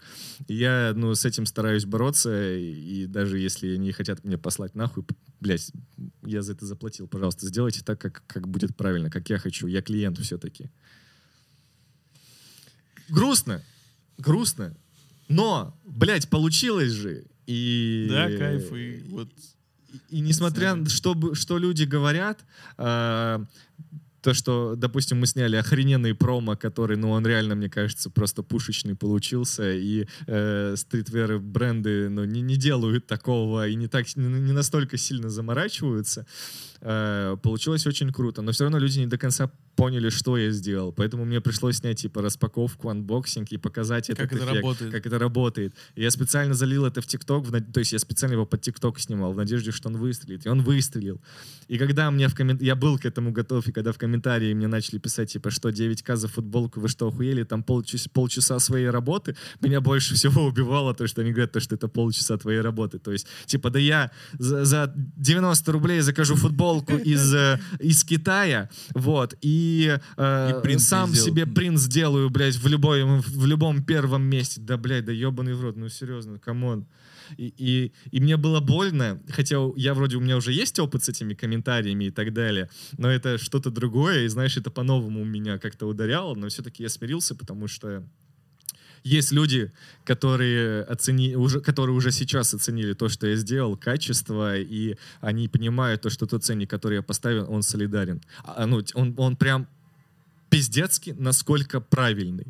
[0.47, 5.03] я, ну, с этим стараюсь бороться, и, и даже если они хотят меня послать нахуй,
[5.41, 5.71] блядь,
[6.25, 9.67] я за это заплатил, пожалуйста, сделайте так, как, как будет правильно, как я хочу.
[9.67, 10.69] Я клиент все-таки.
[13.09, 13.61] Грустно,
[14.17, 14.73] грустно,
[15.27, 17.25] но, блядь, получилось же.
[17.47, 18.07] И...
[18.09, 19.29] Да, кайф, и вот...
[20.09, 22.39] И несмотря на что, что люди говорят,
[22.77, 23.43] а,
[24.21, 28.95] то, что, допустим, мы сняли охрененный промо, который, ну, он реально, мне кажется, просто пушечный
[28.95, 34.51] получился, и э, streetwear бренды, ну, не, не делают такого и не так, не, не
[34.51, 36.25] настолько сильно заморачиваются.
[36.81, 39.51] Э, получилось очень круто, но все равно люди не до конца
[39.81, 44.33] поняли, что я сделал, поэтому мне пришлось снять, типа, распаковку, unboxing и показать этот Как
[44.33, 44.91] это эффект, работает.
[44.91, 45.73] как это работает.
[45.95, 48.99] И я специально залил это в ТикТок, в то есть я специально его под ТикТок
[48.99, 50.45] снимал в надежде, что он выстрелит.
[50.45, 51.19] И он выстрелил.
[51.67, 52.61] И когда мне в коммент...
[52.61, 56.15] Я был к этому готов, и когда в комментарии мне начали писать, типа, что 9К
[56.15, 57.43] за футболку, вы что, охуели?
[57.43, 59.35] Там полчаса, полчаса своей работы.
[59.61, 62.99] Меня больше всего убивало то, что они говорят, то, что это полчаса твоей работы.
[62.99, 68.69] То есть, типа, да я за, за 90 рублей закажу футболку из, э, из Китая,
[68.93, 69.70] вот, и,
[70.17, 74.61] э, И сам себе принт сделаю, блядь, в, любой, в любом первом месте.
[74.61, 76.87] Да, блядь, да ебаный в рот, ну серьезно, come on.
[77.37, 81.09] И, и, и мне было больно, хотя я вроде у меня уже есть опыт с
[81.09, 85.57] этими комментариями и так далее, но это что-то другое, и знаешь, это по-новому у меня
[85.57, 88.03] как-то ударяло, но все-таки я смирился, потому что
[89.03, 89.71] есть люди,
[90.05, 96.01] которые, оцени, уже, которые уже сейчас оценили то, что я сделал, качество, и они понимают
[96.01, 98.21] то, что тот ценник, который я поставил, он солидарен.
[98.43, 99.67] А, ну, он, он прям
[100.49, 102.47] пиздецки, насколько правильный.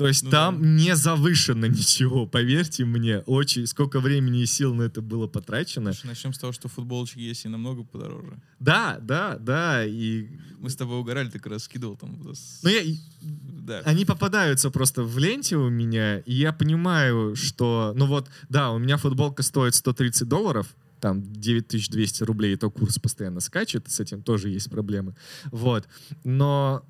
[0.00, 0.66] То есть Ну там да.
[0.66, 3.18] не завышено ничего, поверьте мне.
[3.26, 5.92] Очень сколько времени и сил на это было потрачено.
[5.92, 8.40] Слушай, Начнем с того, что футболочки есть и намного подороже.
[8.60, 9.84] Да, да, да.
[9.84, 10.28] И...
[10.58, 12.18] Мы с тобой угорали, ты как раз скидывал там.
[12.62, 12.80] Ну, я,
[13.20, 13.80] Да.
[13.84, 18.78] они попадаются просто в ленте у меня, и я понимаю, что, ну вот, да, у
[18.78, 24.22] меня футболка стоит 130 долларов, там 9200 рублей, и то курс постоянно скачет, с этим
[24.22, 25.14] тоже есть проблемы.
[25.52, 25.86] Вот.
[26.24, 26.86] Но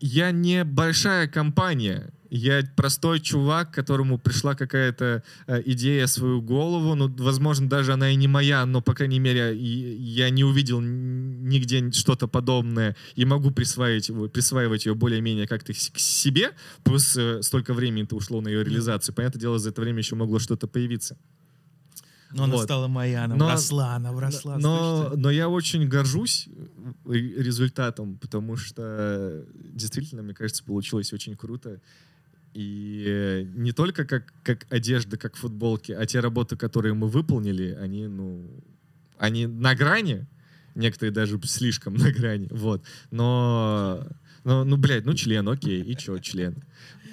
[0.00, 2.12] я не большая компания.
[2.30, 6.94] Я простой чувак, которому пришла какая-то э, идея в свою голову.
[6.94, 11.90] Ну, возможно, даже она и не моя, но, по крайней мере, я не увидел нигде
[11.92, 16.50] что-то подобное и могу присваивать, присваивать ее более-менее как-то к себе.
[16.84, 19.14] Плюс э, столько времени-то ушло на ее реализацию.
[19.14, 21.16] Понятное дело, за это время еще могло что-то появиться.
[22.30, 22.64] Но она вот.
[22.64, 24.58] стала моя, она Но- вросла, она вросла.
[24.58, 25.20] Но, слышите?
[25.22, 26.48] но я очень горжусь
[27.06, 31.80] э, результатом, потому что действительно, мне кажется, получилось очень круто.
[32.58, 38.08] И не только как, как одежда, как футболки, а те работы, которые мы выполнили, они,
[38.08, 38.50] ну,
[39.16, 40.26] они на грани,
[40.74, 42.82] некоторые даже слишком на грани, вот.
[43.12, 44.04] Но,
[44.42, 46.56] но ну, блядь, ну, член, окей, и чё, член?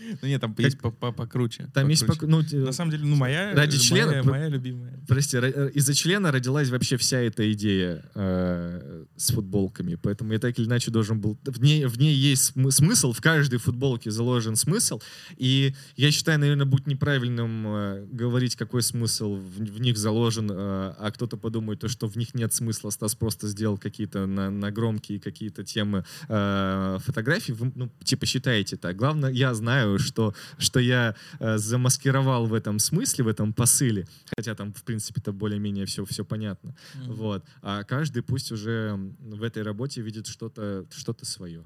[0.22, 1.70] Ну нет, там есть по- по- покруче.
[1.74, 2.26] Там есть, покруче.
[2.26, 5.00] пок- ну, На самом деле, ну моя, Ради члена моя любимая.
[5.08, 9.96] Прости, э, из-за члена родилась вообще вся эта идея э, с футболками.
[9.96, 11.38] Поэтому я так или иначе должен был...
[11.44, 15.00] В ней, в ней есть смы- смысл, в каждой футболке заложен смысл.
[15.38, 20.56] И я считаю, наверное, будет неправильным э, говорить, какой смысл в, в них заложен, э,
[20.56, 22.90] а кто-то подумает, то, что в них нет смысла.
[22.90, 27.52] Стас просто сделал какие-то на, на громкие какие-то темы э, фотографии.
[27.52, 28.96] Вы, ну, типа, считаете так.
[28.96, 34.08] Главное, я знаю, что, что я э, замаскировал в этом смысле, в этом посыле.
[34.36, 36.76] Хотя там, в принципе-то, более-менее все, все понятно.
[36.96, 37.14] Мгм.
[37.14, 37.46] Вот.
[37.62, 41.64] А каждый пусть уже в этой работе видит что-то что свое.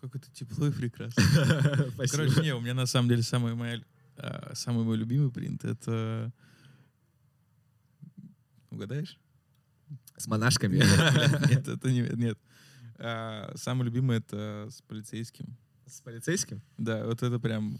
[0.00, 1.22] Как это тепло и прекрасно.
[2.10, 3.80] Короче, не, у меня на самом деле самый, моя,
[4.16, 6.32] а, самый мой любимый принт это...
[8.70, 9.18] Угадаешь?
[10.16, 10.76] С монашками.
[11.50, 12.02] Нет, это не...
[12.16, 12.38] Нет.
[12.98, 15.56] А, Самый любимый это с полицейским.
[15.90, 16.62] С полицейским?
[16.78, 17.78] Да, вот это прям...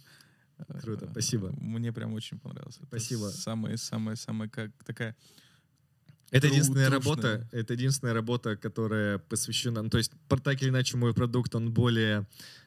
[0.58, 1.52] а, Круто, спасибо.
[1.60, 2.78] Мне прям очень понравилось.
[2.86, 3.26] Спасибо.
[3.28, 5.16] Самая, самая, самая как такая...
[6.30, 7.12] Это Тру- единственная трушная.
[7.14, 10.12] работа, это единственная работа, которая посвящена, ну, то есть
[10.44, 12.24] так или иначе мой продукт, он более,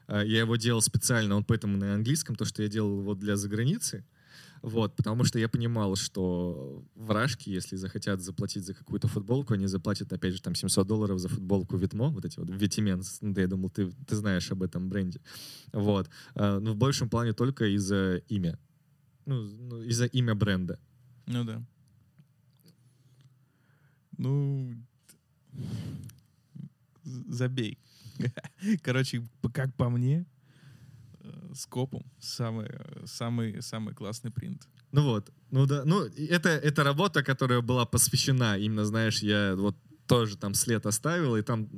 [0.07, 3.37] э, я его делал специально, он поэтому на английском, то, что я делал его для
[3.37, 4.03] заграницы,
[4.63, 10.13] вот, потому что я понимал, что вражки, если захотят заплатить за какую-то футболку, они заплатят,
[10.13, 13.47] опять же, там 700 долларов за футболку Витмо, вот эти вот Витименс, ну, да, я
[13.47, 15.19] думал, ты, ты знаешь об этом бренде,
[15.73, 18.57] вот, Э, но в большем плане только из-за имя,
[19.25, 20.79] ну, ну, из-за имя бренда.
[21.25, 21.63] Ну да.
[24.17, 24.73] Ну,
[27.03, 27.77] забей.
[28.81, 29.23] Короче,
[29.53, 30.25] как по мне,
[31.23, 34.67] э, с копом самый, э, самый, самый классный принт.
[34.91, 39.75] Ну вот, ну да, ну это, это работа, которая была посвящена, именно, знаешь, я вот
[40.07, 41.69] тоже там след оставил, и там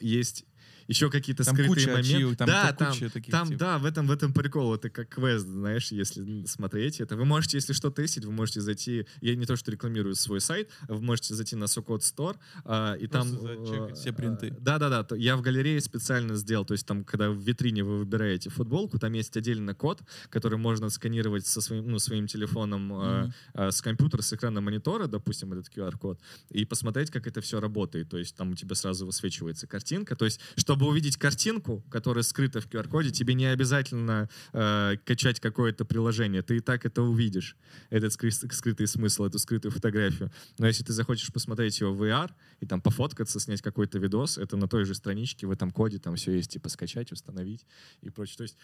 [0.00, 0.44] есть
[0.88, 2.16] еще какие-то Там скрытые куча моменты.
[2.16, 3.58] ачивок, там да, та там, куча таких, там, типа.
[3.58, 7.16] да, в этом, в этом прикол, это как квест, знаешь, если смотреть это.
[7.16, 10.70] Вы можете, если что тестить, вы можете зайти, я не то, что рекламирую свой сайт,
[10.88, 13.40] вы можете зайти на Сокот Store, а, и Просто там...
[13.66, 14.56] зачекать все э, принты.
[14.60, 18.50] Да-да-да, то я в галерее специально сделал, то есть там, когда в витрине вы выбираете
[18.50, 23.34] футболку, там есть отдельно код, который можно сканировать со своим, ну, своим телефоном э, Мгм.
[23.54, 28.08] э, с компьютера, с экрана монитора, допустим, этот QR-код, и посмотреть, как это все работает.
[28.08, 30.16] То есть там у тебя сразу высвечивается картинка.
[30.16, 30.40] То есть,
[30.72, 36.40] чтобы увидеть картинку, которая скрыта в QR-коде, тебе не обязательно э, качать какое-то приложение.
[36.40, 37.58] Ты и так это увидишь,
[37.90, 40.32] этот скры- скрытый смысл, эту скрытую фотографию.
[40.58, 42.30] Но если ты захочешь посмотреть его в VR
[42.60, 46.16] и там пофоткаться, снять какой-то видос, это на той же страничке, в этом коде там
[46.16, 47.66] все есть, типа скачать, установить
[48.00, 48.38] и прочее.
[48.38, 48.56] То есть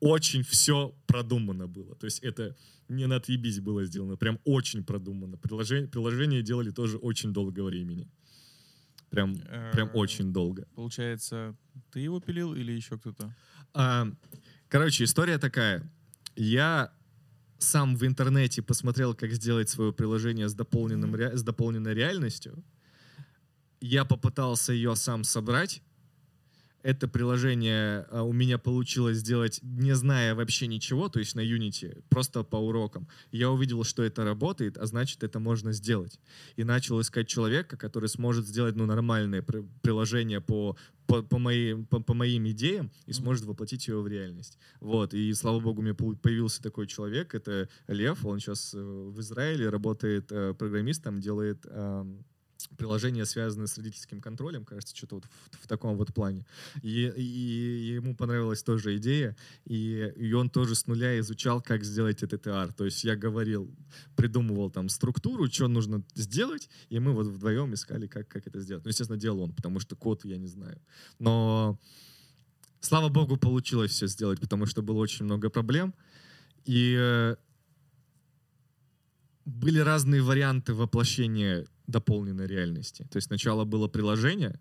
[0.00, 1.94] очень все продумано было.
[1.94, 2.54] То есть это
[2.90, 5.38] не на отъебись было сделано, прям очень продумано.
[5.38, 8.10] Приложение, приложение делали тоже очень долго времени.
[9.12, 9.34] Прям,
[9.72, 10.66] прям Э, очень долго.
[10.74, 11.54] Получается,
[11.92, 13.34] ты его пилил или еще кто-то?
[13.74, 14.06] А,
[14.68, 15.88] короче, история такая.
[16.34, 16.90] Я
[17.58, 22.64] сам в интернете посмотрел, как сделать свое приложение с, дополненным, с дополненной реальностью.
[23.82, 25.82] Я попытался ее сам собрать.
[26.82, 32.02] Это приложение а, у меня получилось сделать, не зная вообще ничего, то есть на Unity,
[32.08, 33.08] просто по урокам.
[33.30, 36.18] Я увидел, что это работает, а значит, это можно сделать.
[36.56, 41.86] И начал искать человека, который сможет сделать ну, нормальное при- приложение по, по, по, моим,
[41.86, 44.58] по, по моим идеям и сможет воплотить его в реальность.
[44.80, 45.14] Вот.
[45.14, 50.32] И слава богу, мне пол- появился такой человек, это Лев, он сейчас в Израиле работает
[50.32, 51.64] э, программистом, делает
[52.76, 56.46] приложения, связанные с родительским контролем, кажется, что-то вот в, в таком вот плане.
[56.82, 61.84] И, и, и ему понравилась тоже идея, и, и он тоже с нуля изучал, как
[61.84, 62.72] сделать этот TTR.
[62.72, 63.74] То есть я говорил,
[64.16, 68.84] придумывал там структуру, что нужно сделать, и мы вот вдвоем искали, как, как это сделать.
[68.84, 70.80] Ну, естественно, делал он, потому что код я не знаю.
[71.18, 71.78] Но
[72.80, 75.94] слава богу, получилось все сделать, потому что было очень много проблем.
[76.64, 77.36] И э,
[79.44, 83.06] были разные варианты воплощения дополненной реальности.
[83.10, 84.60] То есть сначала было приложение,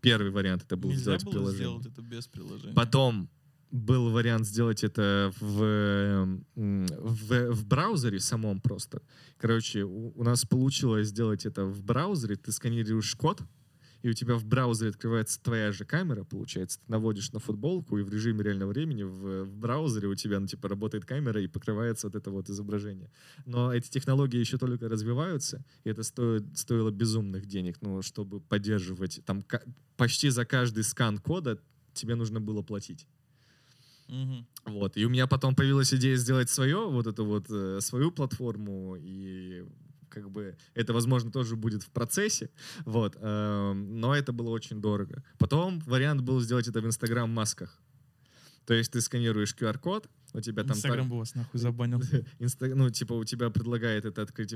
[0.00, 1.64] первый вариант это был Нельзя сделать было приложение.
[1.80, 2.74] сделать это без приложения.
[2.74, 3.28] Потом
[3.70, 9.02] был вариант сделать это в, м, в, в браузере самом просто.
[9.36, 12.36] Короче, у, у нас получилось сделать это в браузере.
[12.36, 13.40] Ты сканируешь код,
[14.04, 18.02] и у тебя в браузере открывается твоя же камера, получается, ты наводишь на футболку, и
[18.02, 22.08] в режиме реального времени в, в браузере у тебя, ну, типа, работает камера, и покрывается
[22.08, 23.10] вот это вот изображение.
[23.46, 29.22] Но эти технологии еще только развиваются, и это стоит, стоило безумных денег, ну, чтобы поддерживать,
[29.24, 29.42] там,
[29.96, 31.58] почти за каждый скан кода
[31.94, 33.06] тебе нужно было платить.
[34.08, 34.46] Мгм.
[34.66, 34.98] Вот.
[34.98, 39.64] И у меня потом появилась идея сделать свое, вот эту вот э, свою платформу, и
[40.08, 42.50] как бы это, возможно, тоже будет в процессе,
[42.84, 45.24] вот, эм, но это было очень дорого.
[45.38, 47.78] Потом вариант был сделать это в Инстаграм-масках.
[48.66, 50.76] То есть ты сканируешь QR-код, у тебя там...
[50.76, 52.00] Инстаграм бы вас нахуй забанил.
[52.40, 54.52] Инста- ну, типа, у тебя предлагает это открыть,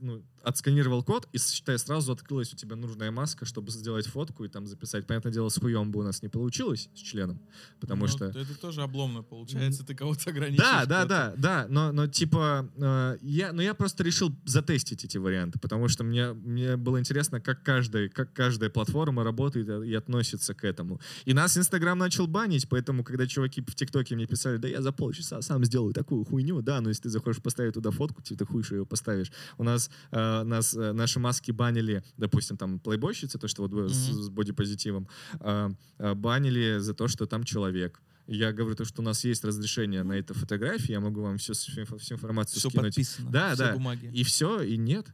[0.00, 4.48] ну, отсканировал код, и, считай, сразу открылась у тебя нужная маска, чтобы сделать фотку и
[4.48, 5.06] там записать.
[5.06, 7.40] Понятное дело, с хуем бы у нас не получилось, с членом,
[7.80, 8.24] потому Ну, что...
[8.26, 10.86] Это тоже обломно получается, ты кого-то ограничиваешь.
[10.86, 15.18] Да, да, да, да, но, но типа э, я, но я просто решил затестить эти
[15.18, 20.54] варианты, потому что мне, мне было интересно, как каждая, как каждая платформа работает и относится
[20.54, 21.00] к этому.
[21.24, 24.92] И нас Инстаграм начал банить, поэтому, когда чуваки в ТикТоке мне писали, да я за
[24.92, 28.44] полчаса сам сделаю такую хуйню, да, но если ты захочешь поставить туда фотку, тебе ты
[28.44, 29.32] хуй, что ее поставишь.
[29.58, 33.88] У нас, э, нас э, наши маски банили, допустим, там плейбойщицы, то, что вот э,
[33.88, 35.08] с, с бодипозитивом,
[35.40, 38.00] э, э, банили за то, что там человек.
[38.26, 41.54] Я говорю то, что у нас есть разрешение на эту фотографию, я могу вам всю,
[41.54, 42.86] всю информацию Все скинуть.
[42.94, 43.30] подписано.
[43.30, 43.72] Да, все да.
[43.72, 44.10] бумаги.
[44.12, 45.06] И все, и нет.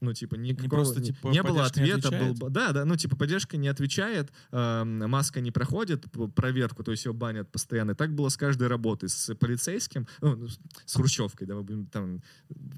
[0.00, 2.34] Ну, типа, никакого, просто, не- типа, не было поддержка не ответа.
[2.40, 7.04] Был, да, да, ну, типа, поддержка не отвечает, эм, маска не проходит проверку, то есть
[7.04, 7.90] ее банят постоянно.
[7.90, 9.08] И так было с каждой работой.
[9.10, 12.22] С полицейским, ну, ну, с- хрущевкой, да, мы будем там...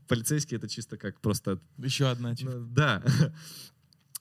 [0.09, 2.53] Полицейский— это чисто как просто Еще одна, типа.
[2.53, 3.03] ну, Да.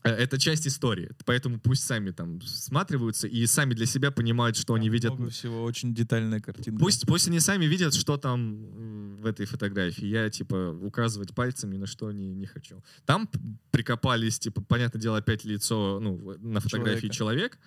[0.03, 4.73] Э, Это часть истории, поэтому пусть сами там всматриваются и сами для себя понимают, что
[4.73, 5.13] они Там видят.
[5.13, 6.79] много всего, очень детальная картинка.
[6.79, 10.05] Пусть, пусть они сами видят, что там в этой фотографии.
[10.05, 12.83] Я, типа, указывать пальцем ни на что не, не хочу.
[13.05, 13.29] Там
[13.71, 17.59] прикопались, типа, понятное дело, опять лицо, ну, на фотографии человек.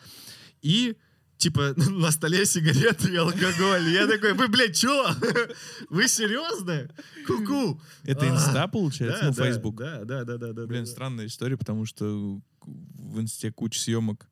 [0.63, 0.97] И,
[1.39, 3.89] типа, на столе сигареты и алкоголь.
[3.91, 5.07] Я такой, вы, блядь, чё?
[5.91, 6.89] Вы серьезно?
[7.27, 7.81] Ку-ку.
[8.05, 9.23] Это А, инста, получается?
[9.23, 9.77] Да, ну, да, Facebook.
[9.77, 10.67] Да, да, да, да, да.
[10.67, 10.91] Блин, да.
[10.91, 14.27] странная история, потому что в инсте куча съемок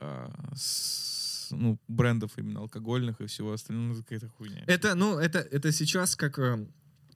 [0.00, 3.94] а, с, ну, брендов именно алкогольных и всего остального.
[3.94, 4.64] Ну, какая-то хуйня.
[4.66, 6.66] Это, ну, это, это сейчас как э,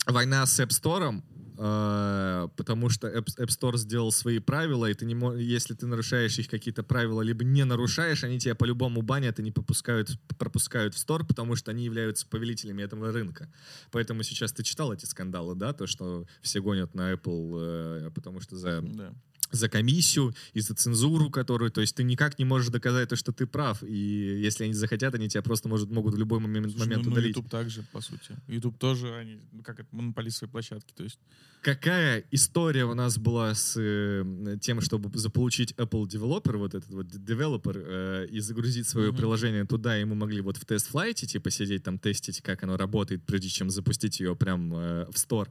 [0.06, 1.22] война с App Store,
[1.56, 6.48] потому что App, Store сделал свои правила, и ты не мо- если ты нарушаешь их
[6.48, 11.26] какие-то правила, либо не нарушаешь, они тебя по-любому банят и не попускают, пропускают в Store,
[11.26, 13.48] потому что они являются повелителями этого рынка.
[13.90, 18.40] Поэтому сейчас ты читал эти скандалы, да, то, что все гонят на Apple, э, потому
[18.40, 19.12] что за Да.
[19.52, 23.32] За комиссию и за цензуру, которую, то есть ты никак не можешь доказать то, что
[23.32, 26.80] ты прав, и если они захотят, они тебя просто может, могут в любой момент, Слушай,
[26.80, 27.36] момент ну, ну, удалить.
[27.36, 28.36] YouTube также, по сути.
[28.48, 30.92] YouTube тоже, они, ну, как это, монополист своей площадки.
[30.96, 31.18] То есть,
[31.62, 34.24] Какая история у нас была с э,
[34.60, 39.16] тем, чтобы заполучить Apple Developer, вот этот вот девелопер, э, и загрузить свое Мгм.
[39.16, 43.24] приложение туда, и мы могли вот в тест-флайте, типа, сидеть там, тестить, как оно работает,
[43.24, 45.50] прежде чем запустить ее прям э, в стор.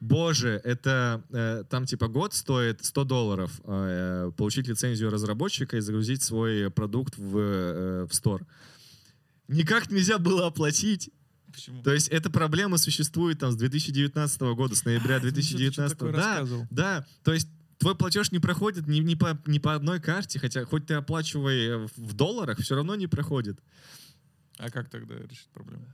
[0.00, 6.24] Боже, это э, там, типа, год стоит 100 долларов э, получить лицензию разработчика и загрузить
[6.24, 8.44] свой продукт в, э, в стор.
[9.46, 11.10] Никак нельзя было оплатить.
[11.52, 11.82] Почему?
[11.82, 15.98] То есть эта проблема существует там с 2019 года, с ноября Ты что-то 2019.
[15.98, 17.48] такое Да, да, то есть
[17.78, 21.86] твой платеж не проходит ни, ни, по, ни по одной карте, хотя хоть ты оплачивай
[21.96, 23.58] в долларах, все равно не проходит.
[24.58, 25.84] А как тогда решить проблему?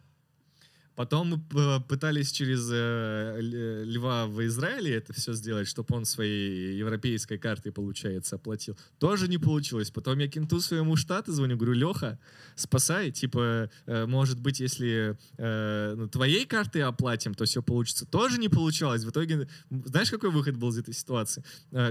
[0.98, 7.38] Потом мы пытались через э, Льва в Израиле это все сделать, чтобы он своей европейской
[7.38, 8.76] картой, получается, оплатил.
[8.98, 9.92] Тоже не получилось.
[9.92, 12.18] Потом я кенту своему штату звоню, говорю, Леха,
[12.56, 13.12] спасай.
[13.12, 18.04] Типа, э, может быть, если э, ну, твоей картой оплатим, то все получится.
[18.04, 19.04] Тоже не получалось.
[19.04, 21.44] В итоге, знаешь, какой выход был из этой ситуации?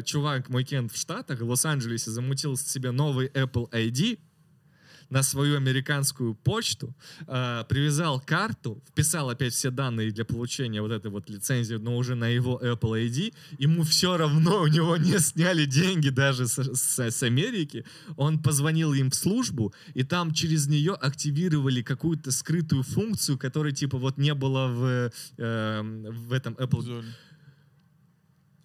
[0.04, 4.20] Чувак, мой кент в Штатах, в Лос-Анджелесе, замутил себе новый Apple ID,
[5.10, 6.94] на свою американскую почту,
[7.28, 12.16] э, привязал карту, вписал опять все данные для получения вот этой вот лицензии, но уже
[12.16, 17.00] на его Apple ID, ему все равно, у него не сняли деньги даже с, с,
[17.00, 17.86] с Америки,
[18.16, 23.98] он позвонил им в службу, и там через нее активировали какую-то скрытую функцию, которой типа
[23.98, 25.82] вот не было в, э,
[26.28, 26.82] в этом Apple...
[26.82, 27.06] Золь.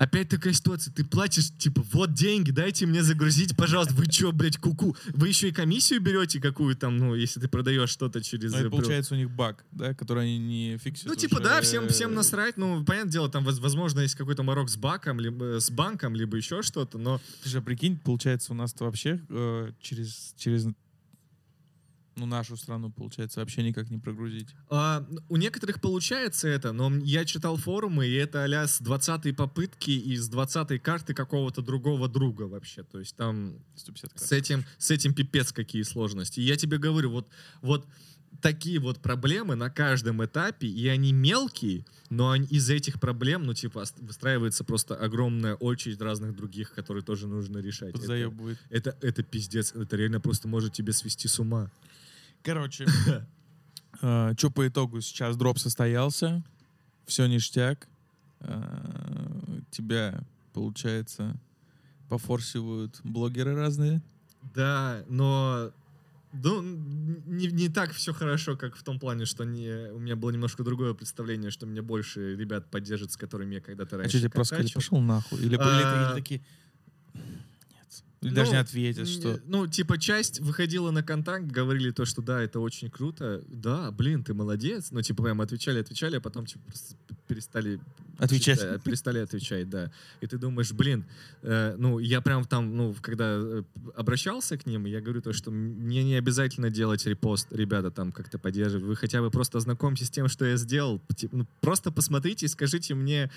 [0.03, 3.95] Опять такая ситуация, ты платишь, типа, вот деньги, дайте мне загрузить, пожалуйста.
[3.95, 4.97] Вы что, блядь, куку?
[5.15, 8.51] Вы еще и комиссию берете какую там, ну, если ты продаешь что-то через...
[8.51, 11.07] Ну, это э, получается у них баг, да, который они не фиксят.
[11.07, 12.57] Ну, типа, уже, да, всем, всем э, насрать.
[12.57, 16.37] Ну, понятное дело, там, воз- возможно, есть какой-то морок с баком, либо с банком, либо
[16.37, 20.67] еще что-то, но Ты же прикинь, получается, у нас-то вообще э, через, через
[22.23, 24.49] ну, нашу страну, получается, вообще никак не прогрузить.
[24.71, 29.91] а, у некоторых получается это, но я читал форумы, и это а с 20-й попытки
[29.91, 32.85] и с 20-й карты какого-то другого друга вообще.
[32.85, 36.41] То есть там 150 с этим, с этим пипец какие сложности.
[36.41, 37.29] И я тебе говорю, вот,
[37.61, 37.87] вот
[38.41, 43.55] такие вот проблемы на каждом этапе, и они мелкие, но они- из этих проблем, ну,
[43.55, 47.95] типа, выстраивается просто огромная очередь разных других, которые тоже нужно решать.
[47.95, 48.13] Это,
[48.71, 51.71] это, это пиздец, это реально просто может тебя свести с ума.
[52.43, 52.87] Короче,
[53.99, 56.43] что по итогу сейчас дроп состоялся,
[57.07, 57.89] все ништяк,
[58.41, 60.21] э, тебя,
[60.53, 61.37] получается,
[62.09, 64.03] пофорсивают блогеры разные.
[64.55, 65.73] Да, но
[66.33, 70.31] ну, не, не так все хорошо, как в том плане, что не, у меня было
[70.31, 74.21] немножко другое представление, что меня больше ребят поддержат, с которыми я когда-то А раньше что
[74.21, 75.39] тебе просто сказали, пошел нахуй?
[75.41, 76.43] Или, или А, такие...
[78.23, 79.41] Или даже Ну, не ответят, что...
[79.47, 83.43] Ну, типа, часть выходила на контакт, говорили то, что да, это очень круто.
[83.49, 84.93] Да, блин, ты молодец.
[84.93, 86.63] Ну, типа, прям отвечали, отвечали, а потом, типа,
[87.27, 87.81] перестали...
[88.19, 88.61] Отвечать.
[88.61, 89.91] читать, перестали отвечать, да.
[90.21, 91.05] И ты думаешь, блин,
[91.43, 93.65] э, ну, я прям там, ну, когда э,
[93.97, 98.39] обращался к ним, я говорю то, что мне не обязательно делать репост, ребята, там, как-то
[98.39, 98.85] поддерживать.
[98.85, 101.01] Вы хотя бы просто ознакомьтесь с тем, что я сделал.
[101.17, 103.33] Типа, ну, просто посмотрите и скажите мне,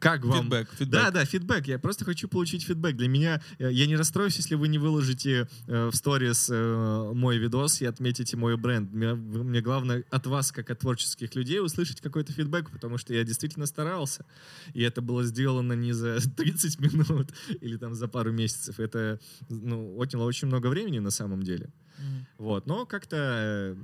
[0.00, 0.44] как вам...
[0.44, 1.12] Фидбэк, Да, фидбэк.
[1.12, 1.66] да, фидбэк.
[1.68, 2.96] Я просто хочу получить фидбэк.
[2.96, 7.38] Для меня, э, я не расстроюсь, если вы не выложите э, в сторис э, мой
[7.38, 8.90] видос и отметите мой бренд.
[8.92, 13.22] Мне, мне главное от вас, как от творческих людей, услышать какой-то фидбэк, потому что я
[13.24, 14.24] действительно старался.
[14.72, 17.28] И это было сделано не за 30 минут
[17.60, 18.80] или там за пару месяцев.
[18.80, 21.70] Это ну, отняло очень много времени на самом деле.
[21.98, 22.26] Мгм.
[22.38, 23.76] Вот, но как-то э,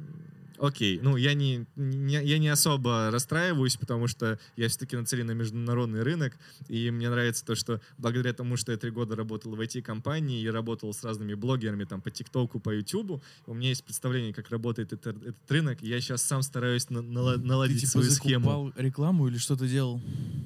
[0.59, 0.99] окей.
[1.03, 6.03] Ну, я не, не- я не особо расстраиваюсь, потому что я все-таки нацелен на международный
[6.03, 6.37] рынок,
[6.69, 10.49] и мне нравится то, что благодаря тому, что я три года работал в IT-компании и
[10.49, 14.93] работал с разными блогерами там по ТикТоку, по Ютубу, у меня есть представление, как работает
[14.93, 18.73] этот, этот рынок, и я сейчас сам стараюсь на- Ты наладить типа свою схему.
[18.77, 20.01] рекламу или что-то делал?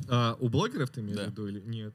[0.09, 1.27] А, у блогеров ты имеешь Да.
[1.27, 1.95] в виду или нет?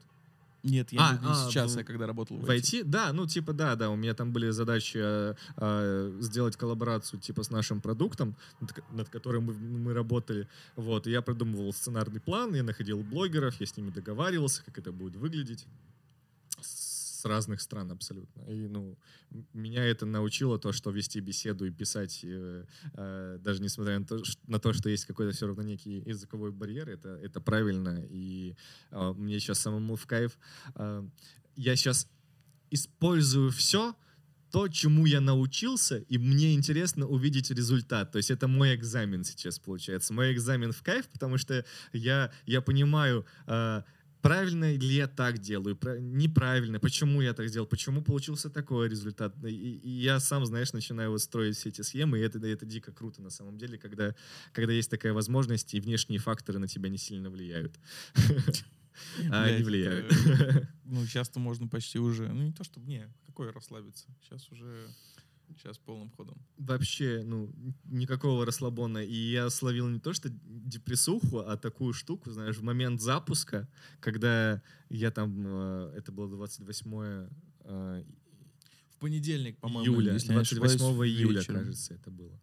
[0.66, 2.82] Нет, я А, виду а, сейчас, в- я когда работал в В IT?
[2.84, 7.42] Да, ну типа да, да, у меня там были задачи э, э, сделать коллаборацию типа
[7.42, 10.48] с нашим продуктом, над, над которым мы, мы работали.
[10.74, 14.92] Вот, и я продумывал сценарный план, я находил блогеров, я с ними договаривался, как это
[14.92, 15.66] будет выглядеть
[17.26, 18.42] разных стран абсолютно.
[18.42, 18.98] И, ну,
[19.52, 22.64] меня это научило то, что вести беседу и писать, э,
[22.94, 26.50] э, даже несмотря на то, ш- на то, что есть какой-то все равно некий языковой
[26.52, 28.04] барьер, это, это правильно.
[28.10, 28.56] И
[28.90, 30.38] э, мне сейчас самому в кайф.
[30.74, 31.06] Э,
[31.56, 32.08] я сейчас
[32.70, 33.94] использую все,
[34.50, 38.12] то, чему я научился, и мне интересно увидеть результат.
[38.12, 40.14] То есть это мой экзамен сейчас получается.
[40.14, 43.82] Мой экзамен в кайф, потому что я, я понимаю, э,
[44.28, 49.34] правильно ли я так делаю, пра- неправильно, почему я так сделал, почему получился такой результат.
[49.44, 52.92] И, и я сам, знаешь, начинаю вот строить все эти схемы, и это, это дико
[52.92, 54.14] круто на самом деле, когда,
[54.52, 57.78] когда есть такая возможность, и внешние факторы на тебя не сильно влияют.
[59.30, 60.10] А они влияют.
[60.84, 62.28] Ну, часто можно почти уже...
[62.28, 62.86] Ну, не то чтобы...
[62.86, 64.06] Не, какой расслабиться?
[64.22, 64.88] Сейчас уже...
[65.56, 66.36] Сейчас полным ходом.
[66.58, 67.50] Вообще, ну,
[67.84, 68.98] никакого расслабона.
[68.98, 73.68] И я словил не то, что депрессуху, а такую штуку, знаешь, в момент запуска,
[74.00, 77.28] когда я там, э, это было 28
[77.64, 78.04] э,
[78.90, 81.60] В понедельник, по-моему, июля, если не 28 ошибаюсь, июля, вечером.
[81.60, 82.40] кажется, это было.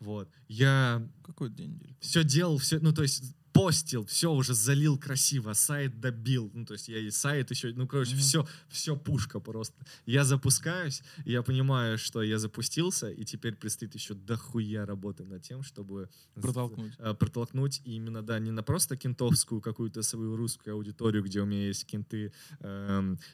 [0.00, 0.28] Вот.
[0.48, 1.96] Я Какой день недели?
[2.00, 6.74] все делал, все, ну, то есть постил, все уже залил красиво, сайт добил, ну, то
[6.74, 8.20] есть я и сайт еще, ну, короче, Мгм.
[8.20, 9.74] все, все пушка просто.
[10.06, 15.62] Я запускаюсь, я понимаю, что я запустился, и теперь предстоит еще дохуя работы над тем,
[15.62, 16.92] чтобы Протолкнуть.
[16.98, 21.46] э, протолкнуть и именно, да, не на просто кентовскую какую-то свою русскую аудиторию, где у
[21.46, 22.32] меня есть кенты,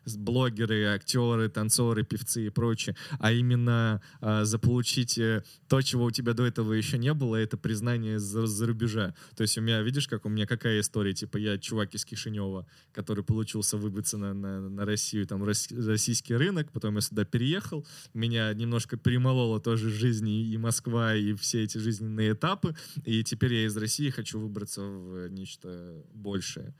[0.04, 6.10] с- блогеры, актеры, танцоры, певцы и прочее, а именно э, заполучить э, то, чего у
[6.10, 9.14] тебя до этого еще не было, это признание за, за рубежа.
[9.36, 12.66] То есть у меня, видишь, как у меня какая история, типа я чувак из Кишинева,
[12.92, 18.52] который получился выбиться на, на, на Россию, там российский рынок, потом я сюда переехал, меня
[18.52, 23.74] немножко перемолола тоже жизнь и Москва, и все эти жизненные этапы, и теперь я из
[23.74, 26.74] России хочу выбраться в нечто большее,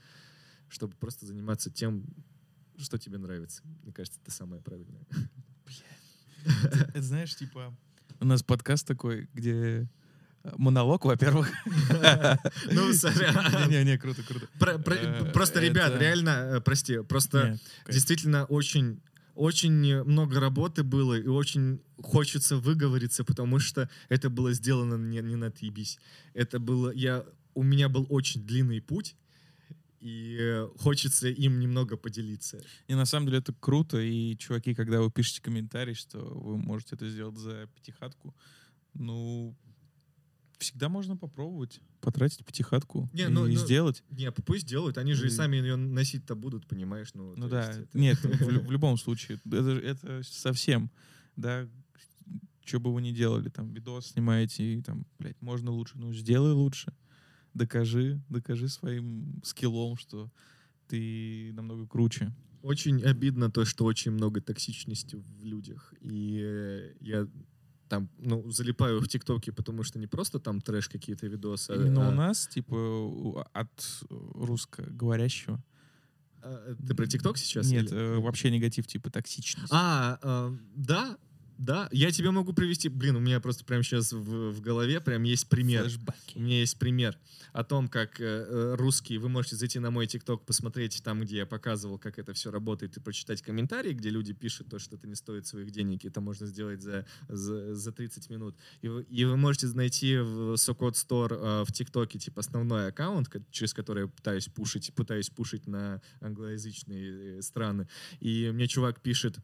[0.69, 2.05] чтобы просто заниматься тем,
[2.77, 3.63] что тебе нравится.
[3.83, 5.07] Мне кажется, это самое правильное.
[6.45, 7.75] Это знаешь, типа,
[8.21, 9.89] у нас подкаст такой, где
[10.57, 11.51] монолог, во-первых.
[12.71, 13.71] Ну, сорян.
[13.71, 14.49] Не-не, круто, круто.
[14.61, 19.01] Э, просто, ребят, реально, э, прости, просто действительно очень
[19.35, 25.37] очень много работы было, и очень хочется выговориться, потому что это было сделано не, не
[25.37, 25.99] на отъебись.
[26.35, 26.91] Это было...
[26.93, 27.25] Я,
[27.55, 29.17] у меня был очень длинный путь,
[30.01, 32.61] и хочется им немного поделиться.
[32.89, 36.97] И на самом деле это круто, и, чуваки, когда вы пишете комментарий, что вы можете
[36.97, 38.35] это сделать за пятихатку,
[38.95, 39.57] ну,
[40.63, 44.03] всегда можно попробовать потратить пятихатку не, и ну, ну, сделать.
[44.11, 47.11] Не, пусть делают, они же и сами ее носить-то будут, понимаешь?
[47.15, 47.99] Ну, ну да, это...
[47.99, 48.27] нет, в,
[48.67, 50.91] в любом случае, это, это совсем,
[51.37, 51.69] да,
[52.65, 56.53] что бы вы ни делали, там, видос снимаете, и там, блядь, можно лучше, ну, сделай
[56.53, 56.95] лучше,
[57.55, 60.31] докажи, докажи своим скиллом, что
[60.89, 62.33] ты намного круче.
[62.63, 67.29] Очень обидно то, что очень много токсичности в людях, и я
[67.93, 71.75] там, ну, залипаю в ТикТоке, потому что не просто там трэш какие-то видосы.
[71.75, 72.09] Именно а...
[72.09, 75.63] у нас, типа, от русскоговорящего.
[76.43, 77.71] А, ты про ТикТок сейчас?
[77.71, 77.95] Нет, или?
[77.95, 79.71] Э, вообще негатив, типа, токсичность.
[79.71, 81.19] А, э, да,
[81.63, 85.23] да, я тебе могу привести, блин, у меня просто прямо сейчас в, в голове прям
[85.23, 85.83] есть пример.
[85.83, 86.37] Флэшбэки.
[86.37, 87.17] У меня есть пример
[87.53, 91.47] о том, как э, русские, вы можете зайти на мой ТикТок, посмотреть там, где я
[91.47, 95.15] показывал, как это все работает, и прочитать комментарии, где люди пишут то, что это не
[95.15, 98.57] стоит своих денег, и это можно сделать за, за, за 30 минут.
[98.81, 103.29] И вы, и вы можете найти в Сокот Store э, в ТикТоке, типа, основной аккаунт,
[103.51, 107.87] через который я пытаюсь пушить, пытаюсь пушить на англоязычные э, страны.
[108.19, 109.39] И мне чувак пишет,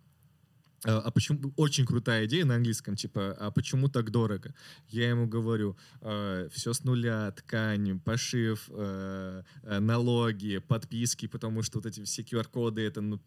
[0.85, 4.55] а, а почему очень крутая идея на английском, типа, а почему так дорого?
[4.89, 11.87] Я ему говорю, э, все с нуля, ткань, пошив, э, налоги, подписки, потому что вот
[11.87, 13.20] эти все QR-коды, это ну,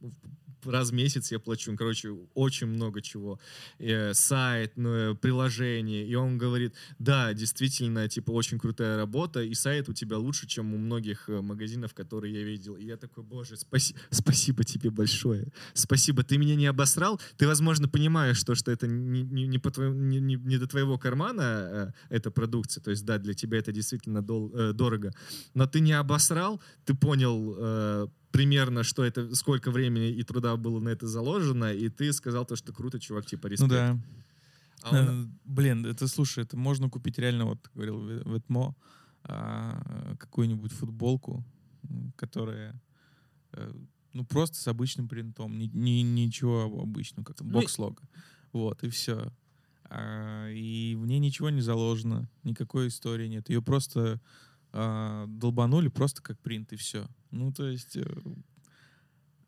[0.64, 3.38] раз в месяц я плачу, короче, очень много чего.
[3.80, 9.89] Э, сайт, ну, приложение, и он говорит, да, действительно, типа, очень крутая работа, и сайт
[9.89, 12.78] у тебя лучше, чем у многих магазинов, которые я видел.
[12.78, 17.88] И я такой, боже, спаси, спасибо тебе большое, спасибо, ты меня не обосрал, ты, возможно,
[17.88, 21.42] понимаешь, что, что это не, не, не, по твоему, не, не, не до твоего кармана
[21.42, 25.12] э, эта продукция, то есть, да, для тебя это действительно дол, э, дорого,
[25.56, 30.80] но ты не обосрал, ты понял э, примерно, что это, сколько времени и труда было
[30.80, 33.72] на это заложено, и ты сказал то, что круто, чувак, типа, респект.
[33.72, 34.00] Ну да.
[34.84, 35.24] А он...
[35.24, 38.76] э, блин, это, слушай, это можно купить реально, вот, говорил Ветмо,
[39.24, 41.44] а, какую-нибудь футболку,
[42.18, 42.80] которая
[43.54, 43.72] э,
[44.14, 45.57] ну, просто с обычным принтом.
[45.57, 47.97] Ни, ни, ничего обычного, как ну бокс-лого.
[48.51, 49.32] Вот, и все.
[49.86, 53.49] А, и в ней ничего не заложено, никакой истории нет.
[53.49, 54.22] Ее просто
[54.72, 57.07] а, долбанули просто как принт, и все.
[57.32, 57.97] Ну, то есть...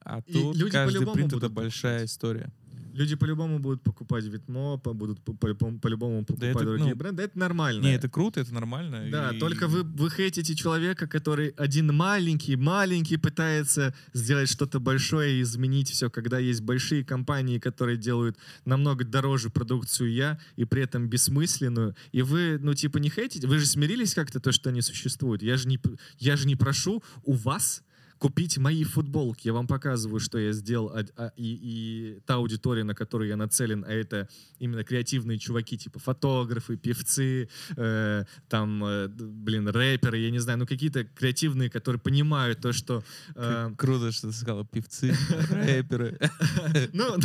[0.05, 2.51] А и тут каждый принт— это большая история.
[2.93, 7.23] Люди по-любому будут покупать Витмо, будут по-любому покупать да это, другие ну, бренды.
[7.23, 7.81] Это нормально.
[7.81, 9.09] Не, это круто, это нормально.
[9.11, 9.39] Да, и...
[9.39, 15.89] только вы, вы хейтите человека, который один маленький, маленький пытается сделать что-то большое и изменить
[15.89, 21.95] все, когда есть большие компании, которые делают намного дороже продукцию я и при этом бессмысленную.
[22.11, 25.41] И вы, ну, типа, не хейтите, вы же смирились как-то то, что они существуют.
[25.41, 25.79] Я же не,
[26.19, 27.81] я же не прошу у вас
[28.23, 29.47] купить мои футболки.
[29.47, 33.35] Я вам показываю, что я сделал, а, а, и, и та аудитория, на которую я
[33.35, 40.31] нацелен, а это именно креативные чуваки, типа фотографы, певцы, э, там, э, блин, рэперы, я
[40.31, 43.03] не знаю, ну какие-то креативные, которые понимают то, что...
[43.35, 45.13] Э, Круто, что ты сказал, певцы,
[45.49, 46.17] рэперы.
[46.93, 47.17] Ну,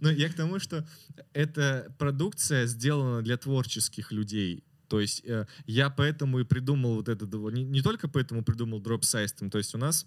[0.00, 0.86] ну, я к тому, что
[1.32, 7.24] эта продукция сделана для творческих людей, то есть э, я поэтому и придумал вот это,
[7.24, 10.06] не, не только поэтому придумал Drop System, то есть у нас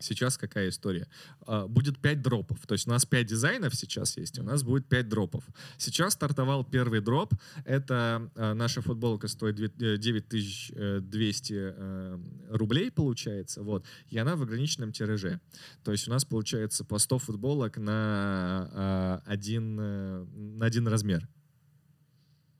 [0.00, 1.08] Сейчас какая история?
[1.46, 2.58] А, будет 5 дропов.
[2.66, 5.44] То есть у нас 5 дизайнов сейчас есть, у нас будет 5 дропов.
[5.76, 7.34] Сейчас стартовал первый дроп.
[7.64, 12.18] Это а, наша футболка стоит 9200 э, э,
[12.50, 13.62] рублей, получается.
[13.62, 13.84] Вот.
[14.08, 15.40] И она в ограниченном тираже.
[15.82, 21.28] То есть у нас получается по 100 футболок на а, один, э, на один размер.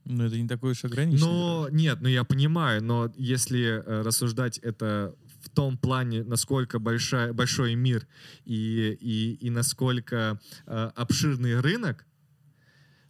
[0.05, 1.31] Ну, это не такой уж ограниченный.
[1.31, 7.74] Но, нет, ну я понимаю, но если рассуждать это в том плане, насколько большая, большой
[7.74, 8.07] мир
[8.45, 12.05] и, и, и насколько э, обширный рынок,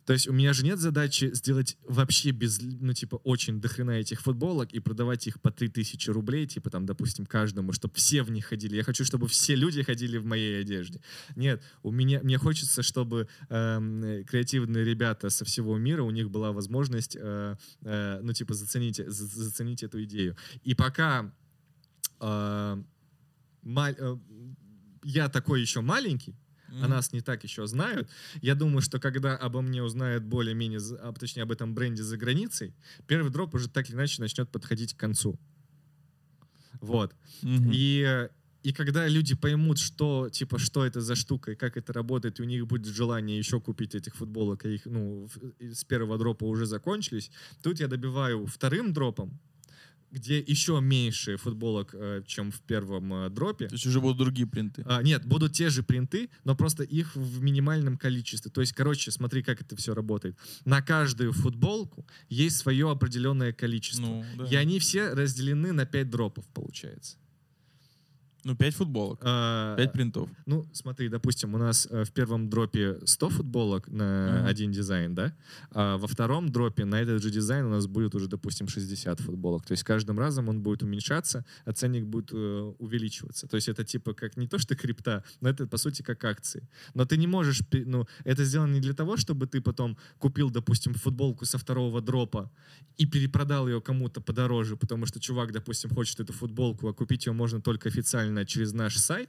[0.09, 4.23] То есть у меня же нет задачи сделать вообще без, ну, типа, очень дохрена этих
[4.23, 8.47] футболок и продавать их по 3000 рублей, типа, там, допустим, каждому, чтобы все в них
[8.47, 8.77] ходили.
[8.77, 11.03] Я хочу, чтобы все люди ходили в моей одежде.
[11.37, 16.53] Нет, у меня, мне хочется, чтобы э, креативные ребята со всего мира, у них была
[16.53, 20.37] возможность, э, э, ну, типа, заценить, за, заценить эту идею.
[20.65, 21.31] И пока
[25.05, 26.33] я такой еще маленький,
[26.69, 26.85] mm-hmm.
[26.85, 28.09] а нас не так еще знают.
[28.41, 32.75] Я думаю, что когда обо мне узнают более-менее, а, точнее об этом бренде за границей,
[33.07, 35.39] первый дроп уже так или иначе начнет подходить к концу.
[36.81, 37.15] Вот.
[37.43, 37.71] Mm-hmm.
[37.73, 38.29] И
[38.65, 42.43] и когда люди поймут, что, типа, что это за штука и как это работает, и
[42.43, 45.29] у них будет желание еще купить этих футболок, и их, ну,
[45.61, 47.31] с первого дропа уже закончились,
[47.63, 49.41] тут я добиваю вторым дропом,
[50.11, 53.69] где еще меньше футболок, э, чем в первом э, дропе.
[53.69, 54.83] То есть уже будут другие принты?
[54.87, 58.51] А, нет, будут те же принты, но просто их в минимальном количестве.
[58.51, 60.37] То есть, короче, смотри, как это все работает.
[60.65, 64.07] На каждую футболку есть свое определенное количество.
[64.07, 64.45] Ну, да.
[64.47, 67.17] И они все разделены на 5 дропов, получается.
[68.45, 70.31] Ну, 5 футболок, а, 5 принтов.
[70.47, 75.33] Ну, смотри, допустим, у нас э, в первом дропе 100 футболок на один дизайн, да?
[75.73, 79.67] А во втором дропе на этот же дизайн у нас будет уже, допустим, 60 футболок.
[79.67, 83.49] То есть каждым разом он будет уменьшаться, а ценник будет э, увеличиваться.
[83.49, 86.69] То есть это типа как не то, что крипта, но это, по сути, как акции.
[86.95, 90.95] Но ты не можешь, ну, это сделано не для того, чтобы ты потом купил, допустим,
[90.95, 92.51] футболку со второго дропа
[92.99, 97.33] и перепродал ее кому-то подороже, потому что чувак, допустим, хочет эту футболку, а купить ее
[97.33, 99.29] можно только официально оформлена через наш сайт,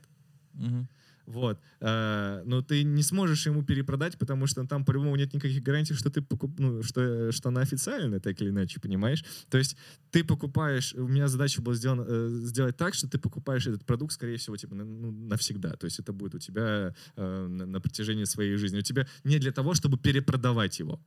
[0.53, 0.87] угу.
[1.25, 5.93] вот, э, но ты не сможешь ему перепродать, потому что там по-любому нет никаких гарантий,
[5.95, 9.23] что ты покуп, ну, что, что она официальная, так или иначе, понимаешь?
[9.49, 9.77] То есть
[10.11, 14.13] ты покупаешь, у меня задача была сделана, э, сделать так, что ты покупаешь этот продукт,
[14.13, 18.25] скорее всего, типа, ну, навсегда, то есть это будет у тебя э, на, на протяжении
[18.25, 18.79] своей жизни.
[18.79, 20.99] У тебя не для того, чтобы перепродавать его.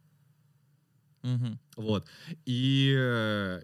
[1.22, 1.59] Угу.
[1.76, 2.07] Вот.
[2.47, 3.62] И, э,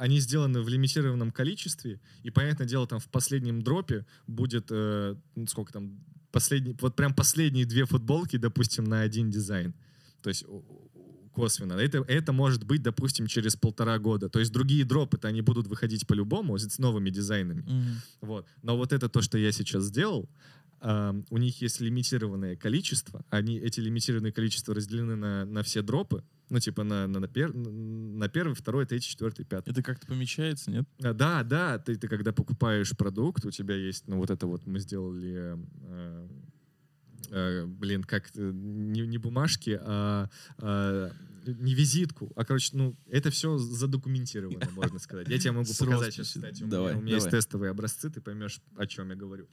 [0.00, 5.46] они сделаны в лимитированном количестве, и, понятное дело, там в последнем дропе будет, э, ну,
[5.46, 6.00] сколько там,
[6.32, 9.74] последний, вот прям последние две футболки, допустим, на один дизайн.
[10.22, 10.46] То есть
[11.32, 11.74] косвенно.
[11.74, 14.30] Это, это может быть, допустим, через полтора года.
[14.30, 17.62] То есть другие дропы-то они будут выходить по-любому с новыми дизайнами.
[17.62, 17.94] Mm-hmm.
[18.22, 18.46] Вот.
[18.62, 20.28] Но вот это то, что я сейчас сделал,
[20.82, 26.24] Uh, у них есть лимитированное количество, они, эти лимитированные количества разделены на, на все дропы,
[26.50, 29.70] ну, типа на, на, на, пер, на первый, второй, третий, четвертый, пятый.
[29.70, 30.84] Это как-то помечается, нет?
[31.02, 31.78] А, да, да.
[31.78, 35.56] Ты, ты когда покупаешь продукт, у тебя есть, ну, вот это вот мы сделали...
[35.84, 36.28] Э,
[37.30, 40.28] э, блин, как не, не бумажки, а,
[40.58, 41.12] а
[41.46, 45.28] не визитку, а короче, ну это все задокументировано, можно сказать.
[45.28, 48.60] Я тебе могу показать сейчас, кстати, у меня, у меня есть тестовые образцы, ты поймешь,
[48.76, 49.48] о чем я говорю.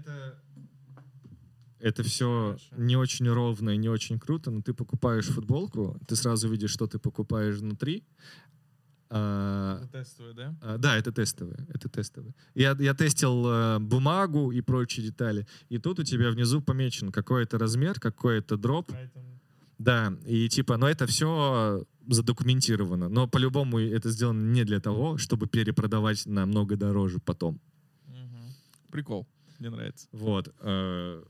[0.00, 0.42] Это
[1.78, 2.82] это все Хорошо.
[2.82, 6.86] не очень ровно и не очень круто, но ты покупаешь футболку, ты сразу видишь, что
[6.86, 8.02] ты покупаешь внутри.
[9.08, 10.56] А, это тестовые, да?
[10.62, 12.34] А, да, это тестовые, это тестовые.
[12.54, 17.58] Я, я тестил а, бумагу и прочие детали, и тут у тебя внизу помечен какой-то
[17.58, 18.90] размер, какой-то дроп.
[18.90, 19.40] Поэтому...
[19.78, 25.46] Да, и типа, но это все задокументировано, но по-любому это сделано не для того, чтобы
[25.46, 27.60] перепродавать намного дороже потом.
[28.08, 28.90] Угу.
[28.90, 29.28] Прикол.
[29.58, 30.08] Мне нравится.
[30.12, 30.54] Вот.
[30.60, 31.22] Э,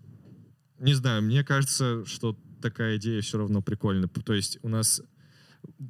[0.79, 4.09] не знаю, мне кажется, что такая идея все равно прикольная.
[4.09, 5.03] То есть у нас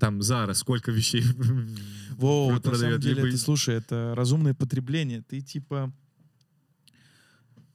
[0.00, 1.22] там Зара сколько вещей
[2.16, 3.30] Во, вот на самом деле, либо...
[3.30, 5.22] ты, слушай, это разумное потребление.
[5.22, 5.92] Ты типа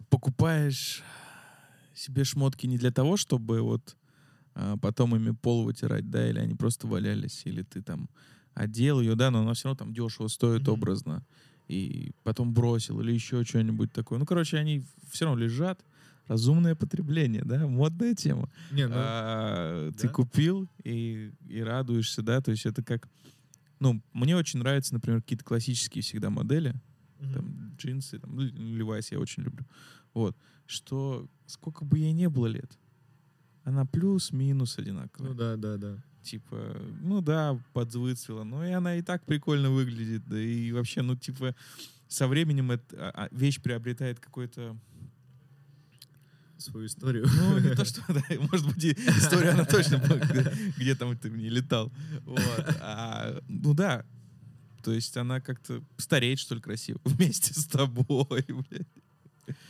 [0.09, 1.03] покупаешь
[1.93, 3.95] себе шмотки не для того, чтобы вот
[4.53, 8.09] а, потом ими пол вытирать, да, или они просто валялись, или ты там
[8.53, 10.71] одел ее, да, но она все равно там дешево стоит mm-hmm.
[10.71, 11.25] образно
[11.67, 14.19] и потом бросил или еще что-нибудь такое.
[14.19, 15.83] Ну, короче, они все равно лежат.
[16.27, 18.49] Разумное потребление, да, модная тема.
[18.71, 19.97] Не, ну, а, да?
[19.97, 23.09] Ты купил и, и радуешься, да, то есть это как...
[23.79, 26.75] Ну, мне очень нравятся, например, какие-то классические всегда модели,
[27.19, 27.33] угу.
[27.33, 29.65] там, джинсы, там, ну, Levi's я очень люблю.
[30.13, 30.37] Вот,
[30.67, 32.79] что сколько бы ей не было лет,
[33.63, 35.31] она плюс-минус одинаковая.
[35.31, 40.23] Ну да, да, да типа, ну да, подвыцвела, но и она и так прикольно выглядит,
[40.27, 41.55] да и вообще, ну типа,
[42.07, 44.77] со временем эта а, вещь приобретает какой-то
[46.57, 47.25] свою историю.
[47.27, 51.49] Ну, не то, что, да, может быть, история, она точно где, где там ты мне
[51.49, 51.91] летал.
[52.23, 52.65] Вот.
[52.79, 54.05] А, ну да,
[54.83, 58.87] то есть она как-то стареет, что ли, красиво вместе с тобой, блядь.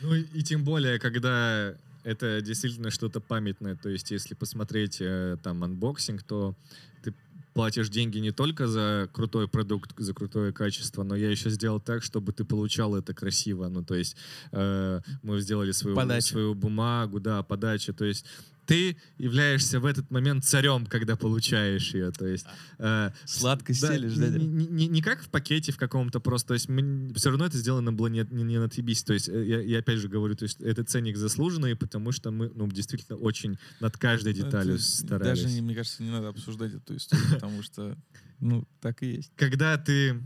[0.02, 3.76] Ну и, и тем более, когда это действительно что-то памятное.
[3.76, 6.56] То есть, если посмотреть э, там unboxing, то
[7.04, 7.14] ты
[7.54, 12.04] платишь деньги не только за крутой продукт, за крутое качество, но я еще сделал так,
[12.04, 13.68] чтобы ты получал это красиво.
[13.68, 14.16] Ну, то есть
[14.52, 17.94] э, мы сделали свою, свою бумагу, да, подачу.
[17.94, 18.26] То есть
[18.66, 22.12] ты являешься в этот момент царем, когда получаешь ее.
[22.12, 22.46] То есть,
[22.80, 24.30] э, Сладко стелишь, да?
[24.30, 26.50] Не, не, не как в пакете в каком-то просто.
[26.50, 29.06] То есть мы, все равно это сделано было не, не, не на отъебись.
[29.06, 32.32] То есть э, я, я опять же говорю, то есть это ценник заслуженный, потому что
[32.32, 35.44] мы ну, действительно очень над каждой деталью это старались.
[35.44, 37.98] Даже, мне кажется, не надо обсуждать эту историю, потому что
[38.40, 39.32] ну, так и есть.
[39.36, 40.22] Когда ты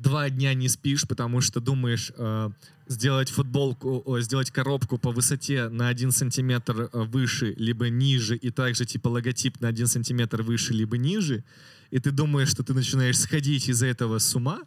[0.00, 2.50] два дня не спишь, потому что думаешь э,
[2.88, 8.50] сделать футболку, о, сделать коробку по высоте на один сантиметр э, выше, либо ниже, и
[8.50, 11.44] также типа логотип на один сантиметр выше, либо ниже,
[11.90, 14.60] и ты думаешь, что ты начинаешь сходить из-за этого с ума.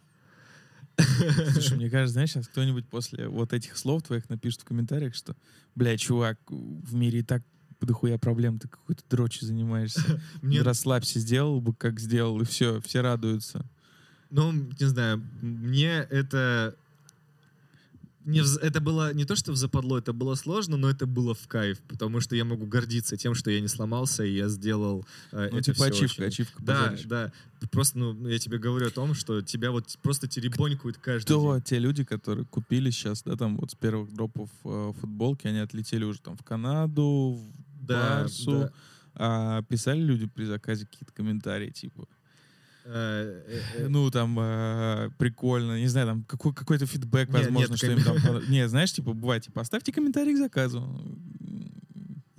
[1.52, 5.36] Слушай, мне кажется, знаешь, сейчас кто-нибудь после вот этих слов твоих напишет в комментариях, что,
[5.74, 7.42] бля, чувак, в мире и так
[7.80, 10.20] дохуя проблем, ты какой-то дрочи занимаешься.
[10.42, 10.62] Мне...
[10.62, 13.64] Расслабься, сделал бы, как сделал, и все, все радуются.
[14.30, 16.74] Ну, не знаю, мне это
[18.24, 21.48] не это было не то, что в западло, это было сложно, но это было в
[21.48, 25.48] кайф, потому что я могу гордиться тем, что я не сломался, и я сделал э,
[25.50, 26.24] Ну, это типа ачивка, очень...
[26.24, 26.62] ачивка.
[26.62, 27.04] Да, позоришь.
[27.06, 27.32] да.
[27.70, 31.62] Просто, ну, я тебе говорю о том, что тебя вот просто теребонькают каждый Кто день.
[31.62, 36.04] те люди, которые купили сейчас, да, там вот с первых дропов э, футболки, они отлетели
[36.04, 38.72] уже там в Канаду, в да, Барсу, да.
[39.14, 42.06] А, писали люди при заказе какие-то комментарии, типа,
[42.84, 44.34] ну, там,
[45.18, 48.16] прикольно, не знаю, там, какой, какой-то фидбэк, возможно, что им там...
[48.48, 50.82] Не, знаешь, типа, бывает, типа, поставьте комментарий к заказу.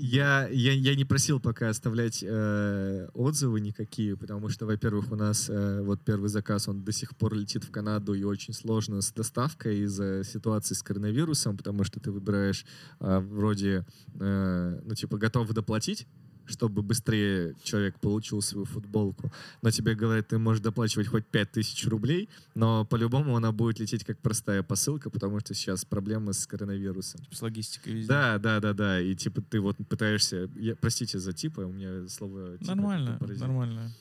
[0.03, 5.47] Я, я, я не просил пока оставлять э, отзывы никакие, потому что, во-первых, у нас
[5.47, 9.11] э, вот первый заказ, он до сих пор летит в Канаду, и очень сложно с
[9.11, 12.65] доставкой из-за ситуации с коронавирусом, потому что ты выбираешь
[12.99, 13.85] э, вроде,
[14.19, 16.07] э, ну, типа, готов доплатить,
[16.51, 19.31] чтобы быстрее человек получил свою футболку.
[19.61, 24.19] Но тебе говорят, ты можешь доплачивать хоть 5000 рублей, но по-любому она будет лететь как
[24.19, 27.21] простая посылка, потому что сейчас проблемы с коронавирусом.
[27.31, 28.07] С логистикой везде.
[28.07, 29.01] Да, да, да, да.
[29.01, 30.49] И типа ты вот пытаешься...
[30.55, 32.57] Я, простите за типа, у меня слово...
[32.57, 33.91] Типа нормально, нормально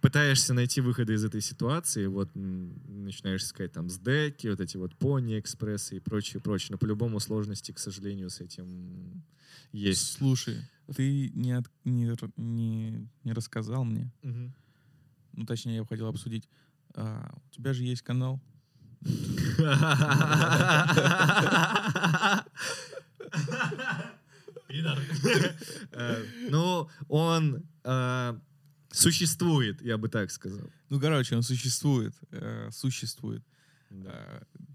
[0.00, 5.38] пытаешься найти выходы из этой ситуации, вот начинаешь искать там сдеки, вот эти вот пони
[5.38, 6.68] экспрессы и прочее, прочее.
[6.72, 9.22] Но по-любому сложности, к сожалению, с этим
[9.72, 10.18] есть.
[10.18, 10.56] Слушай,
[10.94, 14.52] ты не, от, не, не, не рассказал мне, угу.
[15.32, 16.48] ну, точнее, я хотел обсудить,
[16.94, 18.40] а, у тебя же есть канал.
[25.92, 28.38] Э, ну, он э,
[28.90, 30.70] существует, я бы так сказал.
[30.88, 32.14] Ну, короче, он существует.
[32.30, 33.42] Э, существует.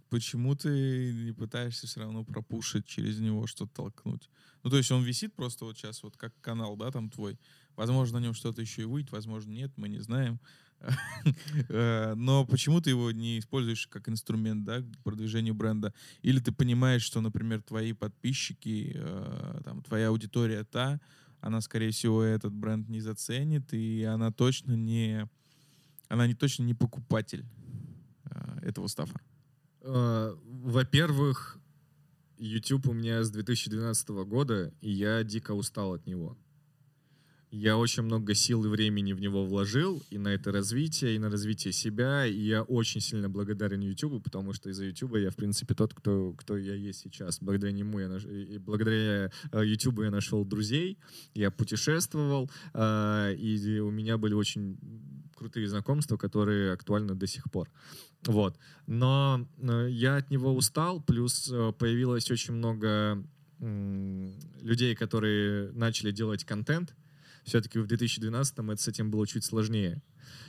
[0.10, 4.30] Почему ты не пытаешься все равно пропушить через него что-то толкнуть?
[4.64, 7.40] Ну, то есть он висит просто вот сейчас, вот как канал, да, там твой.
[7.76, 10.40] Возможно, на нем что-то еще и выйдет, возможно, нет, мы не знаем.
[11.70, 15.94] Э, но почему ты его не используешь как инструмент, да, к продвижению бренда?
[16.22, 21.00] Или ты понимаешь, что, например, твои подписчики, э, там, твоя аудитория та,
[21.46, 25.30] она, скорее всего, этот бренд не заценит, и она точно не,
[26.08, 27.46] она не точно не покупатель
[28.24, 29.22] э, этого стафа.
[29.82, 31.60] Э, во-первых,
[32.40, 36.36] YouTube у меня с 2012 года, и я дико устал от него.
[37.58, 41.30] Я очень много сил и времени в него вложил, и на это развитие, и на
[41.30, 45.74] развитие себя, и я очень сильно благодарен YouTube, потому что из-за YouTube я, в принципе,
[45.74, 47.40] тот, кто, кто я есть сейчас.
[47.40, 48.26] Благодаря нему я наш...
[48.26, 50.98] и благодаря э, YouTube я нашел друзей,
[51.34, 54.78] я путешествовал, э, и у меня были очень
[55.34, 57.72] крутые знакомства, которые актуальны до сих пор.
[58.26, 58.58] Вот.
[58.86, 63.24] Но э, я от него устал, плюс э, появилось очень много
[63.62, 66.94] людей, которые начали делать контент.
[67.46, 70.02] Все-таки в 2012 это с этим было чуть сложнее.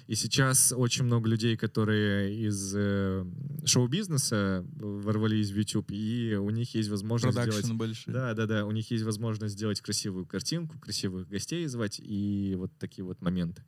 [0.07, 3.27] И сейчас очень много людей, которые из э,
[3.67, 7.73] шоу-бизнеса ворвались в YouTube, и у них есть возможность Production сделать...
[7.77, 8.15] большие.
[8.15, 8.65] Да, да, да.
[8.65, 13.63] У них есть возможность сделать красивую картинку, красивых гостей звать, и вот такие вот моменты.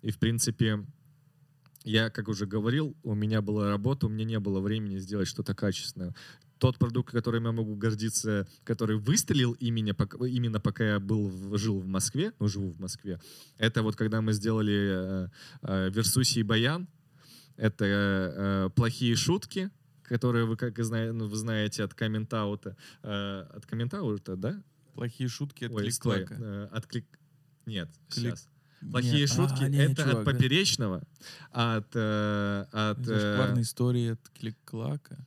[0.00, 0.84] И, в принципе,
[1.84, 5.54] я, как уже говорил, у меня была работа, у меня не было времени сделать что-то
[5.54, 6.14] качественное.
[6.62, 11.80] Тот продукт, которым я могу гордиться, который выстрелил именно пока, именно пока я был, жил
[11.80, 13.20] в Москве, ну, живу в Москве,
[13.58, 15.28] это вот когда мы сделали э,
[15.62, 16.86] э, Версуси и Баян,
[17.56, 19.72] это э, плохие шутки,
[20.04, 22.76] которые вы, как знаете, ну, вы знаете от комментаута.
[23.02, 24.62] Э, от комментаута, да?
[24.94, 26.36] Плохие шутки от Ой, клик-клака.
[26.38, 27.06] Э, от клик...
[27.66, 28.36] Нет, Клик...
[28.36, 28.48] сейчас.
[28.88, 31.02] Плохие нет, шутки а, не, это чувак, от поперечного,
[31.52, 31.76] да.
[31.78, 31.90] от...
[31.96, 33.62] Э, от Зашкварные э...
[33.62, 35.26] истории от клик-клака.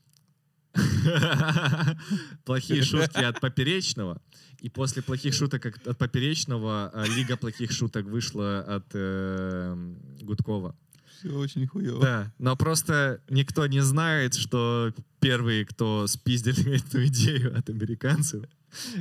[2.46, 4.22] плохие шутки от Поперечного.
[4.60, 9.76] И после плохих шуток от Поперечного а, Лига плохих шуток вышла от э,
[10.22, 10.76] Гудкова.
[11.20, 12.02] Все очень хуево.
[12.02, 18.44] Да, но просто никто не знает, что первые, кто спиздили эту идею от американцев,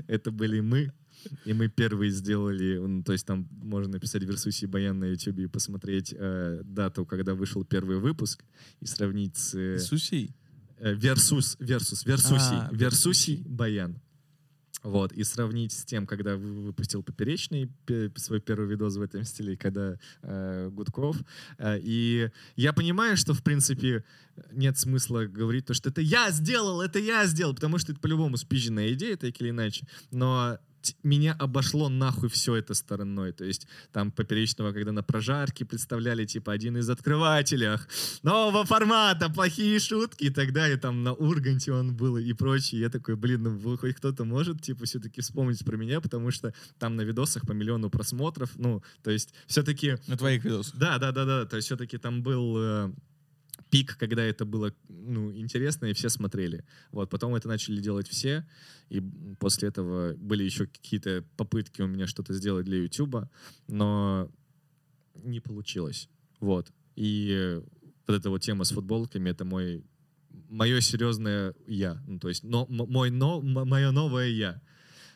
[0.07, 0.93] это были мы.
[1.47, 5.39] И мы первые сделали, ну, то есть там можно написать Versus и Баян на YouTube
[5.39, 8.45] и посмотреть э, дату, когда вышел первый выпуск,
[8.81, 9.55] и сравнить с...
[9.55, 10.35] Э, Сусей?
[10.85, 14.01] Э, Versus, Versus, Versus и, А, Versus и Баян.
[14.83, 19.25] Вот, и сравнить с тем, когда вы- выпустил Поперечный пе- свой первый видос в этом
[19.25, 21.17] стиле, когда э, Гудков.
[21.57, 24.05] Э, и я понимаю, что, в принципе,
[24.53, 28.37] нет смысла говорить то, что это я сделал, это я сделал, потому что это по-любому
[28.37, 29.87] спизженная идея, так или иначе.
[30.11, 30.59] Но
[31.03, 33.33] меня обошло нахуй все это стороной.
[33.33, 37.79] То есть там Поперечного, когда на прожарке представляли, типа, один из открывателей
[38.23, 40.77] нового формата, плохие шутки и так далее.
[40.77, 42.83] Там на Урганте он был и прочее.
[42.83, 46.97] Я такой, блин, ну хоть кто-то может, типа, все-таки вспомнить про меня, потому что там
[46.97, 48.51] на видосах по миллиону просмотров.
[48.57, 49.97] Ну, то есть все-таки...
[50.07, 50.77] На твоих видосах.
[50.77, 51.45] Да, да, да, да.
[51.47, 52.93] То есть все-таки там был э,
[53.75, 56.65] пик, когда это было ну, интересно, и все смотрели.
[56.93, 58.47] Вот, потом это начали делать все,
[58.89, 59.03] и
[59.41, 63.29] после этого были еще какие-то попытки у меня что-то сделать для Ютуба,
[63.67, 64.31] но
[65.25, 66.09] не получилось.
[66.39, 66.71] Вот.
[66.95, 67.61] И
[68.07, 69.85] вот эта вот тема с футболками, это мой
[70.49, 72.01] мое серьезное я.
[72.07, 74.61] Ну, то есть но, мой, но, мое новое я.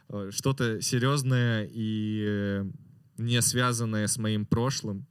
[0.08, 2.64] Э, Что-то серьезное и э,
[3.18, 5.06] не связанное с моим прошлым.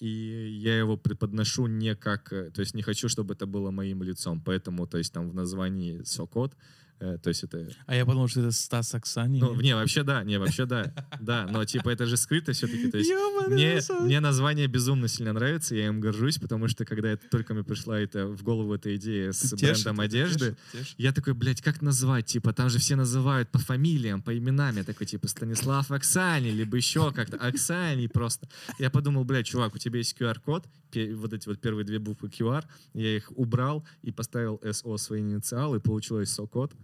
[0.00, 2.32] И я его преподношу не как...
[2.32, 4.40] э, То есть не хочу, чтобы это было моим лицом.
[4.44, 6.54] Поэтому, то есть там в названии Сокот,
[7.00, 7.68] э, то есть это...
[7.86, 9.40] А я подумал, что это Стас Оксани.
[9.40, 10.92] Ну, не, вообще да, не, вообще да.
[11.20, 12.90] Да, но типа это же скрыто все-таки.
[12.90, 13.10] То есть
[13.48, 17.64] мне, мне название безумно сильно нравится, я им горжусь, потому что когда это только мне
[17.64, 20.94] пришла это, в голову эта идея с тешит, брендом одежды, тешит, тешит.
[20.98, 22.26] я такой, блядь, как назвать?
[22.26, 24.76] Типа, там же все называют по фамилиям, по именам.
[24.76, 28.48] Я такой, типа, Станислав Оксани, либо еще как-то Оксани просто.
[28.78, 30.66] Я подумал, блядь, чувак, у тебя есть QR-код,
[31.14, 32.64] вот эти вот первые две буквы QR,
[32.94, 36.74] я их убрал и поставил СО свои инициалы, получилось СО-код.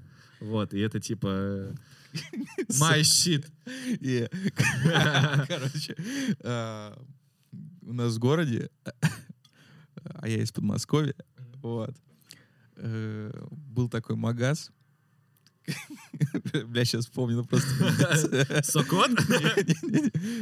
[0.40, 1.74] Вот, и это типа э,
[2.68, 3.46] my shit.
[4.00, 4.28] Yeah.
[5.48, 5.96] Короче,
[6.42, 6.98] а,
[7.82, 8.70] у нас в городе,
[10.02, 11.14] а я из Подмосковья,
[11.62, 11.94] вот,
[12.76, 14.70] э, был такой магаз.
[16.66, 18.62] Бля, сейчас вспомню, ну просто...
[18.64, 19.10] Сокот?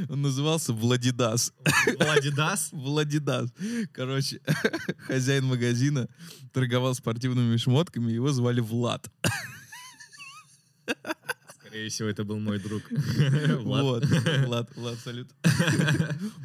[0.08, 1.52] Он назывался Владидас.
[1.98, 2.70] Владидас?
[2.72, 3.52] Владидас.
[3.92, 4.40] Короче,
[4.98, 6.08] хозяин магазина
[6.52, 9.10] торговал спортивными шмотками, его звали Влад.
[11.60, 12.82] Скорее всего, это был мой друг.
[12.90, 13.82] Влад.
[13.82, 14.04] Вот.
[14.46, 15.30] Влад, Влад, салют.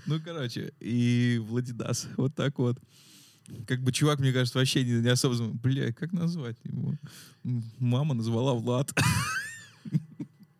[0.05, 2.07] Ну, короче, и Владидас.
[2.15, 2.77] Вот так вот.
[3.65, 5.35] Как бы чувак, мне кажется, вообще не, не особо...
[5.53, 6.95] Бля, как назвать его?
[7.79, 8.91] Мама назвала Влад.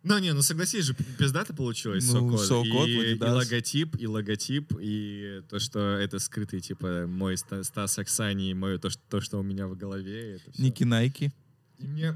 [0.04, 2.46] Ну, не, ну согласись же, пиздато получилось, Ну, Сокот.
[2.46, 7.98] Сокот, и, и логотип, и логотип, и то, что это скрытый, типа, мой Ста- Стас
[7.98, 10.62] Оксани, и мое, то, что, то, что у меня в голове, это всё.
[10.62, 11.30] Ники Найки.
[11.78, 12.14] И мне,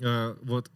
[0.00, 0.70] э, вот,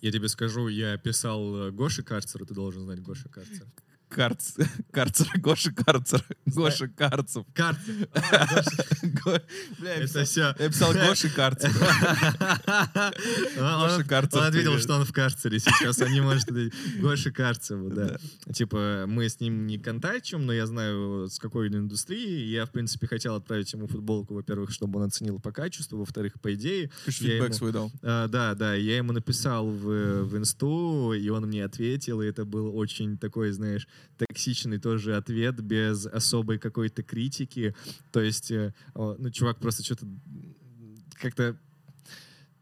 [0.00, 3.66] я тебе скажу, я писал э, Гоше Карцеру, ты должен знать Гоша Карцер.
[4.08, 4.54] Карц...
[4.92, 5.28] Карцер.
[5.36, 6.24] Гоша Карцер.
[6.46, 7.44] Гоша Карцев.
[7.54, 8.08] Карцер!
[8.16, 8.46] А,
[9.24, 9.42] Гоша.
[9.78, 10.54] Бля, я Это все.
[10.58, 11.70] я писал Гоши Карцер.
[13.58, 16.48] Он, Карцер, он ответил, что он в карцере сейчас, он не может.
[17.00, 18.18] Гоша Карцеву, да.
[18.52, 22.44] Типа, мы с ним не контактим, но я знаю, с какой он индустрии.
[22.46, 26.54] Я, в принципе, хотел отправить ему футболку, во-первых, чтобы он оценил по качеству, во-вторых, по
[26.54, 26.90] идее.
[27.04, 27.92] Ты фидбэк свой дал.
[28.02, 32.44] А, да, да, я ему написал в, в инсту, и он мне ответил, и это
[32.44, 33.86] был очень такой, знаешь,
[34.18, 37.74] токсичный тоже ответ, без особой какой-то критики.
[38.12, 40.06] То есть, э, ну, чувак просто что-то
[41.20, 41.56] как-то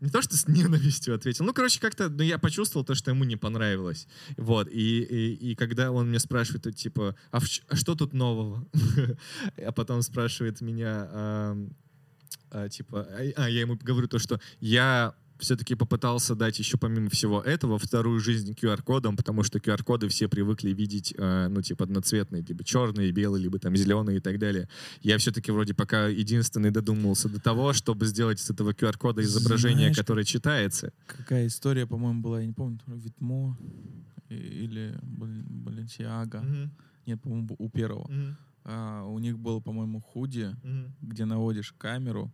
[0.00, 1.44] не то, что с ненавистью ответил.
[1.44, 4.06] Ну, короче, как-то ну, я почувствовал то, что ему не понравилось.
[4.36, 4.68] Вот.
[4.68, 8.66] И, и, и когда он мне спрашивает, типа, а, в а что тут нового?
[9.56, 11.08] А потом спрашивает меня,
[12.54, 15.14] а, типа, а, а, я ему говорю то, что я
[15.44, 20.70] все-таки попытался дать еще помимо всего этого вторую жизнь QR-кодам, потому что QR-коды все привыкли
[20.70, 24.68] видеть, э, ну, типа, одноцветные, либо черные, белые, либо там зеленые и так далее.
[25.02, 29.96] Я все-таки вроде пока единственный додумался до того, чтобы сделать с этого QR-кода изображение, Знаешь,
[29.96, 30.92] которое читается.
[31.06, 33.56] Какая история, по-моему, была, я не помню, Витмо
[34.28, 36.40] или Бал- Баленсиага.
[36.40, 36.70] Мгм,
[37.06, 38.10] Нет, по-моему, у первого.
[38.10, 38.36] мгм,
[38.66, 40.94] А, у них было, по-моему, худи, мгм.
[41.02, 42.32] где наводишь камеру,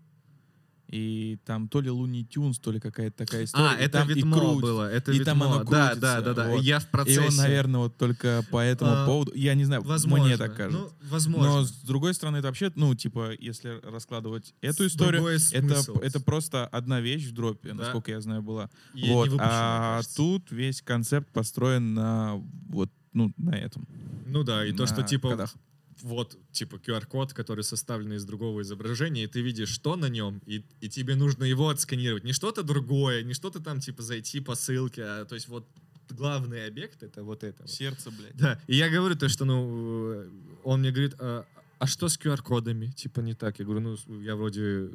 [0.91, 3.69] и там то ли Луни Тюнс, то ли какая-то такая история.
[3.71, 5.47] А, и это там и Витмо было, это и там Витмо.
[5.57, 6.49] оно Да, крутится, да, да, да.
[6.49, 6.63] вот.
[6.63, 7.21] Я в И процессе.
[7.21, 10.27] он, наверное, вот только по этому А, поводу, я не знаю, Возможно.
[10.27, 10.79] мне так кажется.
[10.81, 11.47] Ну, возможно.
[11.49, 16.21] Но с другой стороны, это вообще, ну, типа, если раскладывать эту С историю, это, это
[16.21, 17.75] просто одна вещь в дропе, Да.
[17.77, 18.69] насколько я знаю, была.
[18.95, 19.31] И не вот.
[19.39, 22.35] А тут весь концепт построен на
[22.69, 23.87] вот, ну, на этом.
[24.27, 25.55] Ну да, и то, что на типа кодах.
[26.03, 30.65] Вот типа QR-код, который составлен из другого изображения, и ты видишь, что на нем, и,
[30.81, 32.25] и тебе нужно его отсканировать.
[32.25, 35.67] Не что-то другое, не что-то там типа зайти по ссылке, а то есть вот
[36.11, 37.63] главный объект это вот это.
[37.63, 37.71] вот.
[37.71, 38.37] Сердце, блядь.
[38.37, 40.25] Да, и я говорю то, что, ну,
[40.65, 41.45] он мне говорит, а,
[41.81, 42.89] а что с QR-кодами?
[42.89, 43.59] Типа не так.
[43.59, 44.91] Я говорю, ну, я вроде...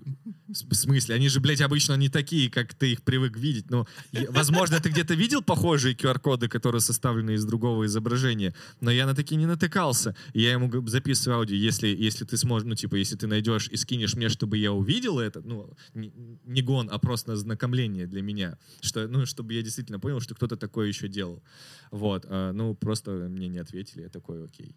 [0.47, 1.15] В смысле?
[1.15, 3.71] Они же, блядь, обычно не такие, как ты их привык видеть.
[3.71, 3.87] Но,
[4.29, 9.37] возможно, ты где-то видел похожие QR-коды, которые составлены из другого изображения, но я на такие
[9.37, 10.15] не натыкался.
[10.35, 14.13] Я ему записываю аудио, если, если ты сможешь, ну, типа, если ты найдешь и скинешь
[14.13, 19.25] мне, чтобы я увидел это, ну, не, гон, а просто ознакомление для меня, что, ну,
[19.25, 21.41] чтобы я действительно понял, что кто-то такое еще делал.
[21.89, 24.75] Вот, а, ну, просто мне не ответили, я такой, окей.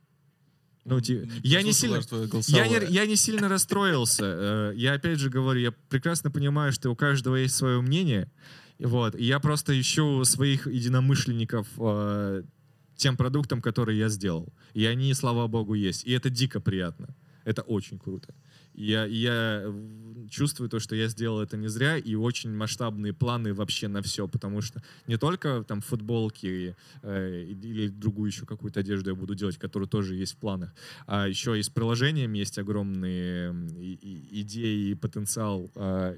[0.88, 1.96] Ну, ти- я не сильно,
[2.58, 4.24] я не, я не сильно расстроился.
[4.24, 8.26] Э, Я опять же говорю, я прекрасно понимаю, что у каждого есть свое мнение.
[8.80, 9.14] Вот.
[9.16, 12.42] И я просто ищу своих единомышленников э,
[12.96, 14.52] тем продуктом, который я сделал.
[14.74, 16.04] И они, слава богу, есть.
[16.06, 17.06] И это дико приятно.
[17.44, 18.34] Это очень круто.
[18.78, 19.74] Я, я
[20.30, 24.28] чувствую то, что я сделал это не зря, и очень масштабные планы вообще на все,
[24.28, 29.58] потому что не только там футболки э, или другую еще какую-то одежду я буду делать,
[29.58, 30.72] которая тоже есть в планах,
[31.06, 33.52] а еще и с приложением есть огромные
[34.30, 36.16] идеи и потенциал, а,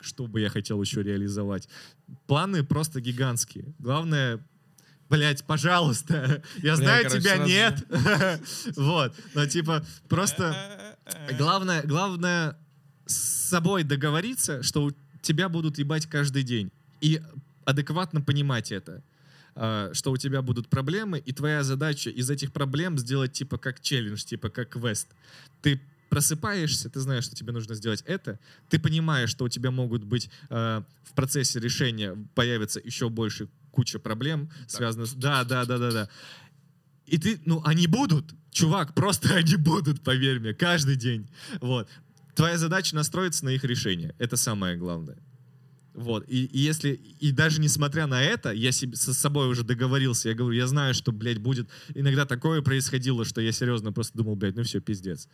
[0.00, 1.68] что бы я хотел еще реализовать.
[2.26, 3.72] Планы просто гигантские.
[3.78, 4.40] Главное,
[5.10, 7.84] блять, пожалуйста, я знаю, короче, тебя сразу нет.
[8.76, 10.96] Вот, но типа просто...
[11.36, 12.56] Главное, главное
[13.04, 14.92] с собой договориться, что у
[15.22, 16.70] тебя будут ебать каждый день.
[17.00, 17.20] И
[17.64, 19.02] адекватно понимать это.
[19.54, 23.80] А, Что у тебя будут проблемы, и твоя задача из этих проблем сделать типа как
[23.80, 25.08] челлендж, типа как квест.
[25.62, 28.38] Ты просыпаешься, ты знаешь, что тебе нужно сделать это,
[28.68, 33.98] ты понимаешь, что у тебя могут быть э, в процессе решения появится еще больше куча
[33.98, 35.14] проблем, связанных с...
[35.14, 36.08] Да, да, да, да, да.
[37.06, 41.28] И ты, ну, они будут, чувак, просто они будут, поверь мне, каждый день.
[41.60, 41.88] Вот.
[42.34, 44.14] Твоя задача настроиться на их решение.
[44.18, 45.18] Это самое главное.
[45.94, 46.24] Вот.
[46.28, 50.28] И, и если, и даже несмотря на это, я себе, со собой уже договорился.
[50.28, 54.36] Я говорю, я знаю, что, блядь, будет иногда такое происходило, что я серьезно просто думал,
[54.36, 55.28] блядь, ну все, пиздец.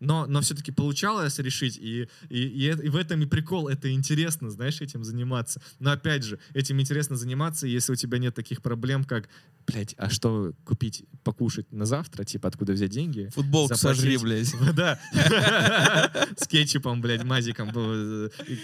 [0.00, 4.50] Но, но все-таки получалось решить, и, и, и, и в этом и прикол, это интересно,
[4.50, 5.62] знаешь, этим заниматься.
[5.78, 9.28] Но опять же, этим интересно заниматься, если у тебя нет таких проблем, как,
[9.66, 13.30] блядь, а что купить, покушать на завтра, типа, откуда взять деньги?
[13.34, 14.54] Футболку сожри, Заплатить.
[14.58, 14.74] блядь.
[14.80, 14.98] Да.
[16.36, 17.70] С кетчупом, блядь, мазиком.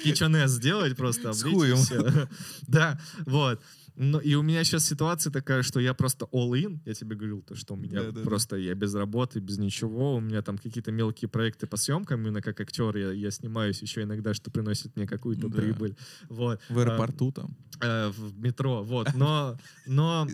[0.05, 1.33] Кичонес сделать просто.
[1.47, 2.29] И хуем.
[2.67, 3.61] Да, вот.
[3.99, 6.81] Ну, и у меня сейчас ситуация такая, что я просто all-in.
[6.85, 8.21] Я тебе говорил, то, что у меня Да-да-да.
[8.25, 10.17] просто я без работы, без ничего.
[10.17, 12.21] У меня там какие-то мелкие проекты по съемкам.
[12.21, 15.57] Именно как актер я, я снимаюсь еще иногда, что приносит мне какую-то Да.
[15.63, 15.97] прибыль.
[16.29, 16.61] Вот.
[16.69, 17.57] В аэропорту там.
[17.81, 19.09] Э, в метро, вот.
[19.15, 20.29] Но, но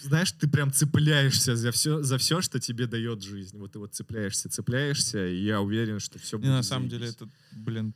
[0.00, 3.58] знаешь, ты прям цепляешься за все, за все, что тебе дает жизнь.
[3.58, 6.48] Вот ты вот цепляешься, цепляешься, и я уверен, что все будет.
[6.48, 7.92] на самом деле это, блин,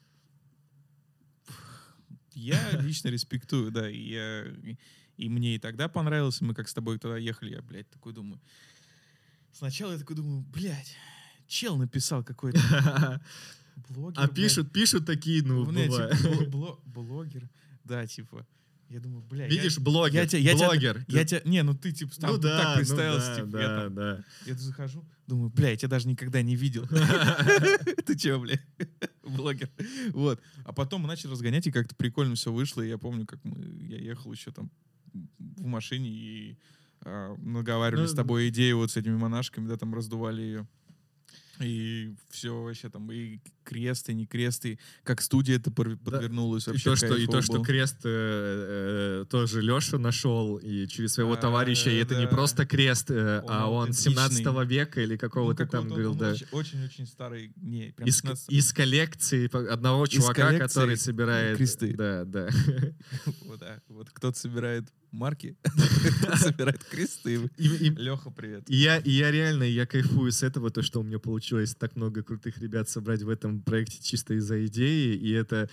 [2.36, 4.44] я лично респектую, да, и, я,
[5.16, 8.40] и- мне и тогда понравилось, мы как с тобой тогда ехали, я, блядь, такой думаю,
[9.52, 10.94] сначала я такой думаю, блядь,
[11.48, 12.58] чел написал какой-то
[13.88, 16.16] блогер, А пишут, пишут такие, ну, бывает.
[16.18, 17.48] типа, бло- блогер,
[17.84, 18.46] да, типа,
[18.88, 21.04] я думаю, бля, я- Видишь, блогер, я тебя, я тебя- блогер.
[21.08, 23.68] я тебя, не, ну ты типа там ну да, так ну представился, да, типа, я
[23.68, 24.24] да, там да.
[24.46, 26.86] я тут захожу, думаю, бля, я тебя даже никогда не видел.
[28.06, 28.60] Ты чё, бля?
[29.26, 29.70] Блогер.
[30.12, 30.40] Вот.
[30.64, 32.82] А потом мы начали разгонять, и как-то прикольно все вышло.
[32.82, 33.56] И я помню, как мы,
[33.86, 34.70] я ехал еще там
[35.38, 36.58] в машине и
[37.02, 40.66] а, наговаривали Ну, с тобой идею вот с этими монашками, да, там раздували ее.
[41.60, 46.66] И все вообще там, и кресты, не кресты, как студия это подвернулась.
[46.66, 51.14] И Вообще то, что, и то, что крест э, э, тоже Леша нашел, и через
[51.14, 52.30] своего А, товарища, и это не да.
[52.30, 54.12] просто крест, э, Он а он аутентичный.
[54.12, 56.30] 17 века или Ну, какого-то там, какой-то говорил, да.
[56.32, 61.56] очень- Очень-очень старый, не, прям Из, 15 из коллекции одного Из чувака, коллекции который собирает...
[61.56, 61.94] кресты.
[61.94, 62.48] Да, да.
[63.46, 63.80] Вот, да.
[63.88, 65.56] Вот кто-то собирает марки,
[66.36, 67.50] собирает кресты.
[67.56, 68.64] Леха, привет.
[68.68, 71.96] И я, и я реально, я кайфую с этого, то, что у меня получилось так
[71.96, 75.68] много крутых ребят собрать в этом проекте чисто из-за идеи, и это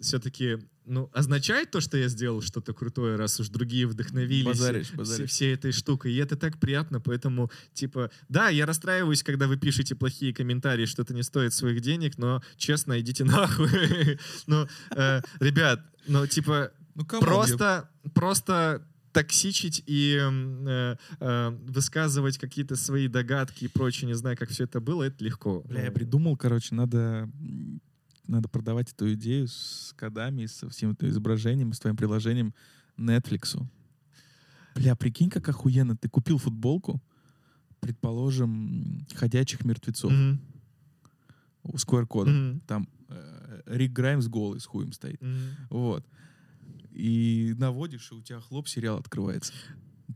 [0.00, 5.30] все-таки, ну, означает то, что я сделал что-то крутое, раз уж другие вдохновились Базаришь, базаришь.
[5.30, 9.94] всей этой штукой, и это так приятно, поэтому, типа, да, я расстраиваюсь, когда вы пишете
[9.94, 13.68] плохие комментарии, что это не стоит своих денег, но, честно, идите нахуй.
[14.46, 14.66] Ну,
[14.96, 23.06] э, ребят, ну, типа, Ну, кому просто, просто токсичить и э, э, высказывать какие-то свои
[23.06, 25.60] догадки и прочее, не знаю, как все это было, это легко.
[25.60, 27.30] Бля, я Ну, придумал, короче, надо,
[28.26, 32.52] надо продавать эту идею с кодами, со всем этим изображением, с твоим приложением
[32.96, 33.64] Netflix.
[34.74, 35.96] Бля, прикинь, как охуенно.
[35.96, 37.00] Ты купил футболку,
[37.78, 40.40] предположим, ходячих мертвецов мгм,
[41.76, 42.34] с QR-кодом.
[42.34, 45.22] мгм, Там э, Рик Граймс голый с хуем стоит.
[45.22, 45.56] мгм.
[45.70, 46.04] Вот.
[46.98, 49.52] И наводишь, и у тебя хлоп, сериал открывается.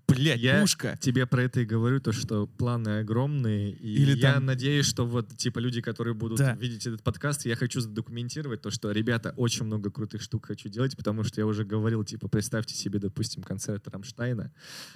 [0.09, 0.99] Блять, Я- пушка!
[1.01, 5.07] Тебе про это и говорю, то, что планы огромные, и Или я там- надеюсь, что
[5.07, 6.55] вот, типа, люди, которые будут Да.
[6.55, 10.97] видеть этот подкаст, я хочу задокументировать то, что, ребята, очень много крутых штук хочу делать,
[10.97, 14.51] потому что я уже говорил, типа, представьте себе, допустим, концерт Рамштайна.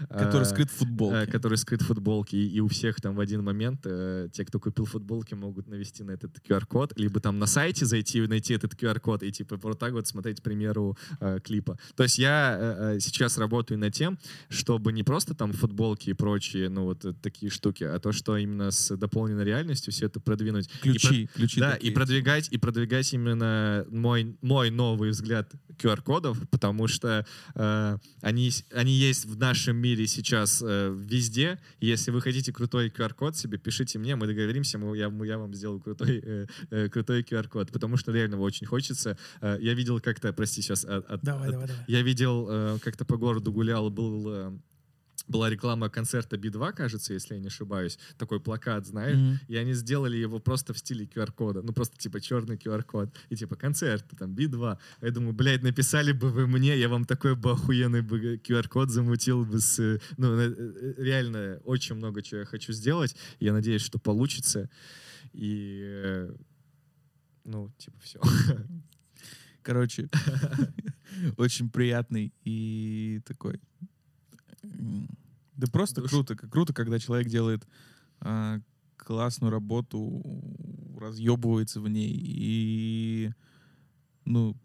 [0.08, 1.16] Который э, скрыт в футболке.
[1.16, 4.44] э, который скрыт в футболке, и, и у всех там в один момент э, те,
[4.44, 8.54] кто купил футболки, могут навести на этот QR-код, либо там на сайте зайти и найти
[8.54, 11.78] этот QR-код и типа вот так вот смотреть, к примеру, э, клипа.
[11.96, 14.18] То есть я э, э, сейчас работаю над тем,
[14.48, 18.36] чтобы не просто там футболки и прочие, ну вот э, такие штуки, а то, что
[18.36, 20.66] именно с дополненной реальностью все это продвинуть.
[20.66, 21.60] И про- Ключи, ключи.
[21.60, 21.90] да, такие.
[21.90, 28.92] и продвигать, и продвигать именно мой, мой новый взгляд QR-кодов, потому что э, они, они
[28.92, 31.58] есть в нашем мире сейчас э, везде.
[31.80, 35.54] И Если вы хотите крутой QR-код себе, пишите мне, мы договоримся, мы, я, я вам
[35.54, 39.18] сделаю крутой, э, э, крутой QR-код, потому что реально очень хочется.
[39.40, 40.84] Э, я видел как-то, прости, сейчас...
[40.84, 41.84] от- от- Давай, от- давай, давай.
[41.88, 44.24] я видел, э, как-то по городу гулял, был...
[44.28, 44.58] э,
[45.28, 47.98] была реклама концерта Би-2, кажется, если я не ошибаюсь.
[48.16, 49.16] Такой плакат, знаешь.
[49.16, 49.40] Мгм.
[49.48, 51.62] И они сделали его просто в стиле QR-кода.
[51.62, 53.14] Ну, просто типа черный QR-код.
[53.30, 54.78] И типа концерт, там, Би-2.
[55.02, 59.44] Я думаю, блядь, написали бы вы мне, я вам такой бы охуенный бы QR-код замутил
[59.44, 60.00] бы с...
[60.16, 63.16] Ну, э, э, реально, очень много чего я хочу сделать.
[63.40, 64.70] Я надеюсь, что получится.
[65.32, 66.28] И...
[67.44, 68.20] Ну, типа, все.
[69.62, 70.08] Короче,
[71.36, 73.60] очень приятный и такой.
[75.56, 76.10] Да просто Душ.
[76.10, 76.36] круто.
[76.36, 77.66] Круто, когда человек делает
[78.20, 78.60] а,
[78.96, 80.22] классную работу,
[81.00, 83.30] разъебывается в ней и
[84.24, 84.56] ну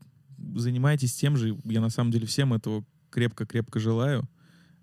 [0.55, 1.57] занимайтесь тем же.
[1.65, 4.27] Я на самом деле всем этого крепко-крепко желаю,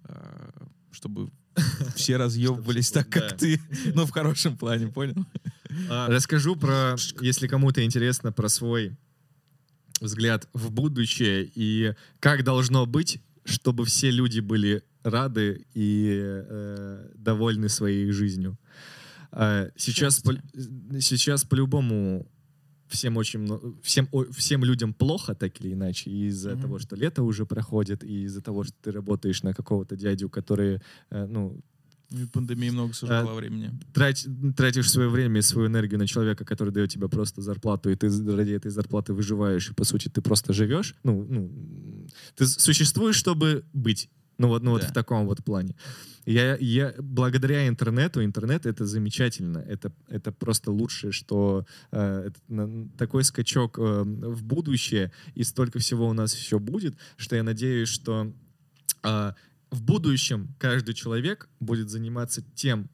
[0.04, 0.50] а,
[0.90, 1.30] чтобы
[1.96, 3.60] все разъебывались так, как ты.
[3.94, 5.26] Ну, в хорошем плане, понял?
[5.90, 8.96] А, Расскажу про, если кому-то интересно, про свой
[10.00, 16.18] взгляд в будущее и как должно быть, чтобы все люди были рады и
[16.48, 18.56] э, довольны своей жизнью.
[19.30, 20.34] А, Сейчас, по-
[21.00, 22.26] сейчас по-любому
[22.88, 26.60] всем очень всем, всем людям плохо, так или иначе, из-за Мгм.
[26.62, 30.80] того, что лето уже проходит, и из-за того, что ты работаешь на какого-то дядю, который,
[31.10, 31.60] э, ну,
[32.10, 33.70] И Пандемия много сожрала времени.
[33.92, 34.26] трать-
[34.56, 38.08] тратишь свое время и свою энергию на человека, который дает тебе просто зарплату, и ты
[38.34, 41.50] ради этой зарплаты выживаешь, и по сути ты просто живешь, ну, ну
[42.34, 44.08] ты существуешь, чтобы быть.
[44.38, 44.88] Ну вот, ну вот Да.
[44.88, 45.74] в таком вот плане.
[46.24, 53.24] Я, я благодаря интернету, интернет это замечательно, это, это просто лучшее, что э, это такой
[53.24, 58.32] скачок э, в будущее, и столько всего у нас еще будет, что я надеюсь, что
[59.02, 59.34] а,
[59.70, 62.88] в будущем каждый человек будет заниматься тем,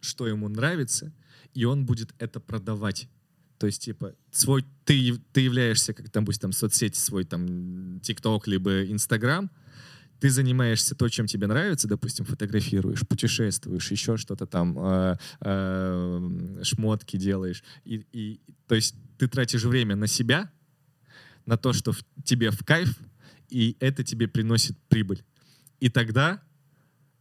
[0.00, 1.12] что ему нравится,
[1.54, 3.08] и он будет это продавать.
[3.58, 8.46] То есть, типа, свой, ты, ты являешься, как там, пусть там соцсети свой, там, ТикТок,
[8.46, 9.50] либо Инстаграм,
[10.20, 17.16] ты занимаешься то, чем тебе нравится, допустим, фотографируешь, путешествуешь, еще что-то там, э, э, шмотки
[17.16, 17.62] делаешь.
[17.84, 20.50] И, и, то есть ты тратишь время на себя,
[21.44, 22.98] на то, что в- тебе в кайф,
[23.48, 25.22] и это тебе приносит прибыль.
[25.80, 26.42] И тогда,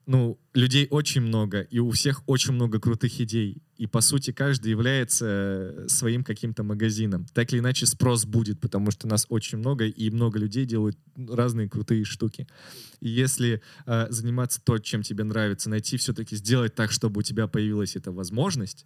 [0.06, 3.62] ну, людей очень много, и у всех очень много крутых идей.
[3.78, 7.26] И, по сути, каждый является э, своим каким-то магазином.
[7.34, 11.68] Так или иначе, спрос будет, потому что нас очень много, и много людей делают разные
[11.68, 12.48] крутые штуки.
[13.02, 17.48] И если э, заниматься то, чем тебе нравится, найти все-таки сделать так, чтобы у тебя
[17.48, 18.86] появилась эта возможность,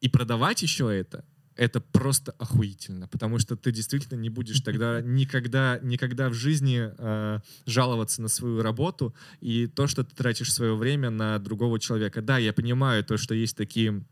[0.00, 1.24] и продавать еще это,
[1.56, 7.40] это просто охуительно, потому что ты действительно не будешь тогда никогда, никогда в жизни э,
[7.66, 12.22] жаловаться на свою работу и то, что ты тратишь свое время на другого человека.
[12.22, 14.02] Да, я понимаю то, что есть такие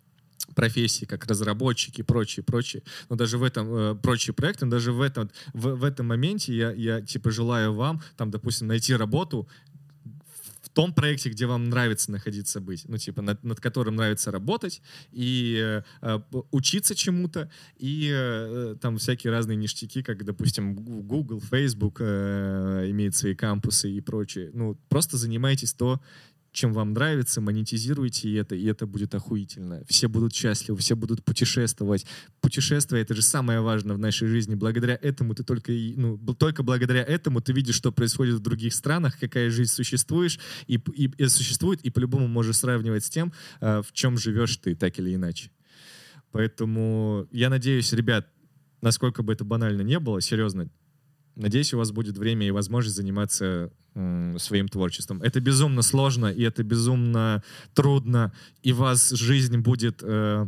[0.54, 2.82] профессии, как разработчики и прочие, прочие.
[3.08, 6.56] Но даже в этом, э, прочие проекты, но даже в этом, в, в этом моменте
[6.56, 9.48] я, я, типа, желаю вам, там, допустим, найти работу,
[10.78, 14.80] том проекте, где вам нравится находиться быть, ну, типа, над, над которым нравится работать,
[15.10, 16.20] и э, э,
[16.52, 23.34] учиться чему-то, и э, там всякие разные ништяки, как, допустим, Google, Facebook э, имеет свои
[23.34, 24.52] кампусы и прочее.
[24.54, 26.00] Ну, просто занимайтесь то,
[26.52, 29.82] чем вам нравится, монетизируйте это, и это будет охуительно.
[29.88, 32.06] Все будут счастливы, все будут путешествовать.
[32.40, 34.54] Путешествие— это же самое важное в нашей жизни.
[34.54, 39.18] Благодаря этому ты только, ну, только благодаря этому ты видишь, что происходит в других странах,
[39.18, 43.92] какая жизнь существуешь, и, и, и существует, и по-любому можешь сравнивать с тем, э, в
[43.92, 45.50] чем живешь ты, так или иначе.
[46.32, 48.28] Поэтому я надеюсь, ребят,
[48.80, 50.68] насколько бы это банально не было, серьезно,
[51.38, 53.70] надеюсь, у вас будет время и возможность заниматься
[54.38, 55.22] своим творчеством.
[55.22, 57.42] Это безумно сложно, и это безумно
[57.74, 58.32] трудно,
[58.62, 60.46] и вас жизнь будет э,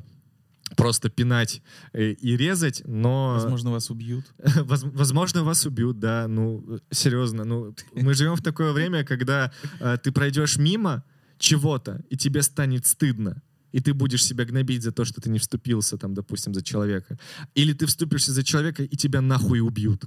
[0.76, 1.62] просто пинать
[1.92, 3.32] э, и резать, но...
[3.34, 4.24] Возможно, вас убьют.
[4.38, 6.28] Воз- Возможно, вас убьют, да.
[6.28, 7.44] Ну, серьезно.
[7.44, 11.02] Ну, мы живем в такое время, когда э, ты пройдешь мимо
[11.38, 13.42] чего-то, и тебе станет стыдно.
[13.72, 17.18] И ты будешь себя гнобить за то, что ты не вступился, там, допустим, за человека.
[17.54, 20.04] Или ты вступишься за человека, и тебя нахуй убьют.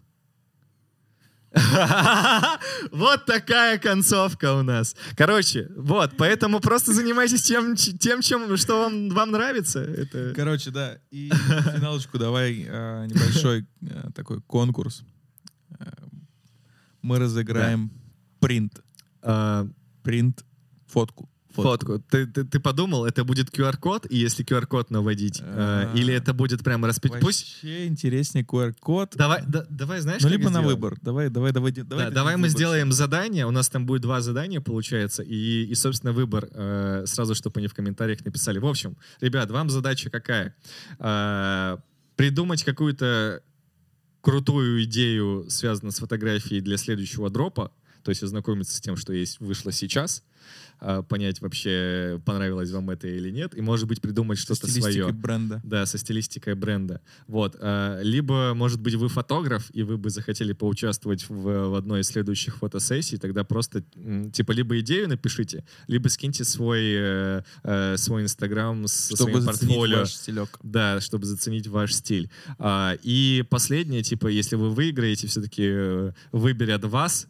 [2.91, 4.95] Вот такая концовка у нас.
[5.15, 9.80] Короче, вот, поэтому просто занимайтесь тем, тем чем, что вам, вам нравится.
[9.81, 10.34] Это...
[10.35, 10.97] Короче, да.
[11.11, 11.30] И
[11.75, 15.03] финалочку давай э, небольшой э, такой конкурс.
[15.80, 15.85] Э,
[17.01, 17.91] Мы разыграем
[18.39, 18.81] принт.
[19.21, 19.67] а,
[20.03, 20.43] Принт
[20.88, 21.30] фотку.
[21.55, 21.99] Фотку.
[21.99, 25.93] Ты, ты, ты подумал, это будет QR-код, и если QR-код наводить, э, А.
[25.95, 27.13] или это будет прям распить?
[27.21, 27.61] Пусть.
[27.63, 29.13] Вообще интереснее QR-код.
[29.15, 30.67] Давай, да- давай, знаешь, Ну, либо на сделаем?
[30.69, 30.97] выбор.
[31.01, 31.71] Давай, давай, давай.
[31.71, 32.49] Да, Давай, Давай, дадим мы выбор.
[32.49, 33.45] сделаем задание.
[33.45, 35.21] У нас там будет два задания, получается.
[35.23, 38.59] И, и собственно, выбор э, сразу, чтобы они в комментариях написали.
[38.59, 40.55] В общем, ребят, вам задача какая?
[40.99, 41.77] Э,
[42.15, 43.41] придумать какую-то
[44.21, 47.71] крутую идею, связанную с фотографией для следующего дропа.
[48.03, 50.23] То есть ознакомиться с тем, что есть, вышло сейчас.
[50.82, 53.57] Э, понять вообще, понравилось вам это или нет.
[53.57, 55.11] И, может быть, придумать что-то свое.
[55.11, 55.61] бренда.
[55.64, 57.02] Да, со стилистикой бренда.
[57.28, 57.56] Вот.
[57.60, 62.07] а, Либо, может быть, вы фотограф, и вы бы захотели поучаствовать в, в одной из
[62.07, 63.84] следующих фотосессий, тогда просто,
[64.34, 69.99] типа, либо идею напишите, либо скиньте свой, э, э, свой инстаграм с Чтобы своим портфолио.
[69.99, 70.60] ваш стилек.
[70.64, 72.30] Да, чтобы заценить ваш стиль.
[72.60, 77.28] А, и последнее, типа, если вы выиграете, все-таки э, выберят вас,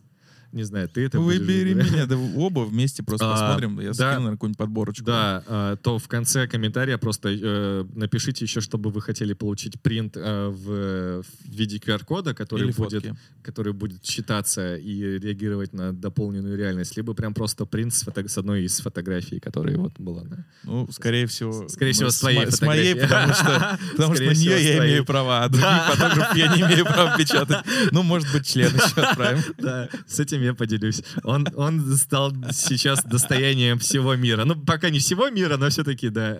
[0.53, 1.91] не знаю, ты это будешь Выбери выбирать.
[1.91, 2.05] меня.
[2.05, 3.79] Да оба вместе просто А, посмотрим.
[3.79, 3.93] Я да.
[3.93, 5.03] скину наверное, какую-нибудь подборочку.
[5.05, 10.15] Да, а, то в конце комментария просто э, напишите еще, чтобы вы хотели получить принт
[10.15, 13.15] э, в, в виде QR-кода, который Или будет, фотки.
[13.41, 18.37] который будет считаться и реагировать на дополненную реальность, либо прям просто принт с, фото- с
[18.37, 20.23] одной из фотографий, которая вот была.
[20.23, 20.45] Да.
[20.63, 21.67] Ну, скорее всего...
[21.67, 24.77] Скорее всего, ну, с твоей С моей, потому что, потому что на всего, нее я
[24.77, 27.57] имею права, а других фотографов я не имею права печатать.
[27.91, 29.41] Ну, может быть, член еще отправим.
[29.57, 31.03] Да, с этим я поделюсь.
[31.23, 34.45] Он, он стал сейчас достоянием всего мира.
[34.45, 36.39] Ну, пока не всего мира, но все-таки, да.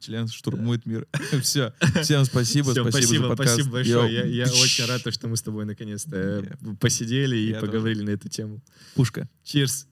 [0.00, 1.06] Член штурмует мир.
[1.42, 1.74] Все.
[2.02, 2.72] Всем спасибо.
[2.72, 3.52] Всё, спасибо, за подкаст.
[3.52, 4.14] спасибо большое.
[4.14, 6.42] Я, я очень рад, что мы с тобой наконец-то э,
[6.80, 8.62] посидели и я поговорили на эту тему.
[8.94, 9.28] Пушка.
[9.44, 9.89] Cheers.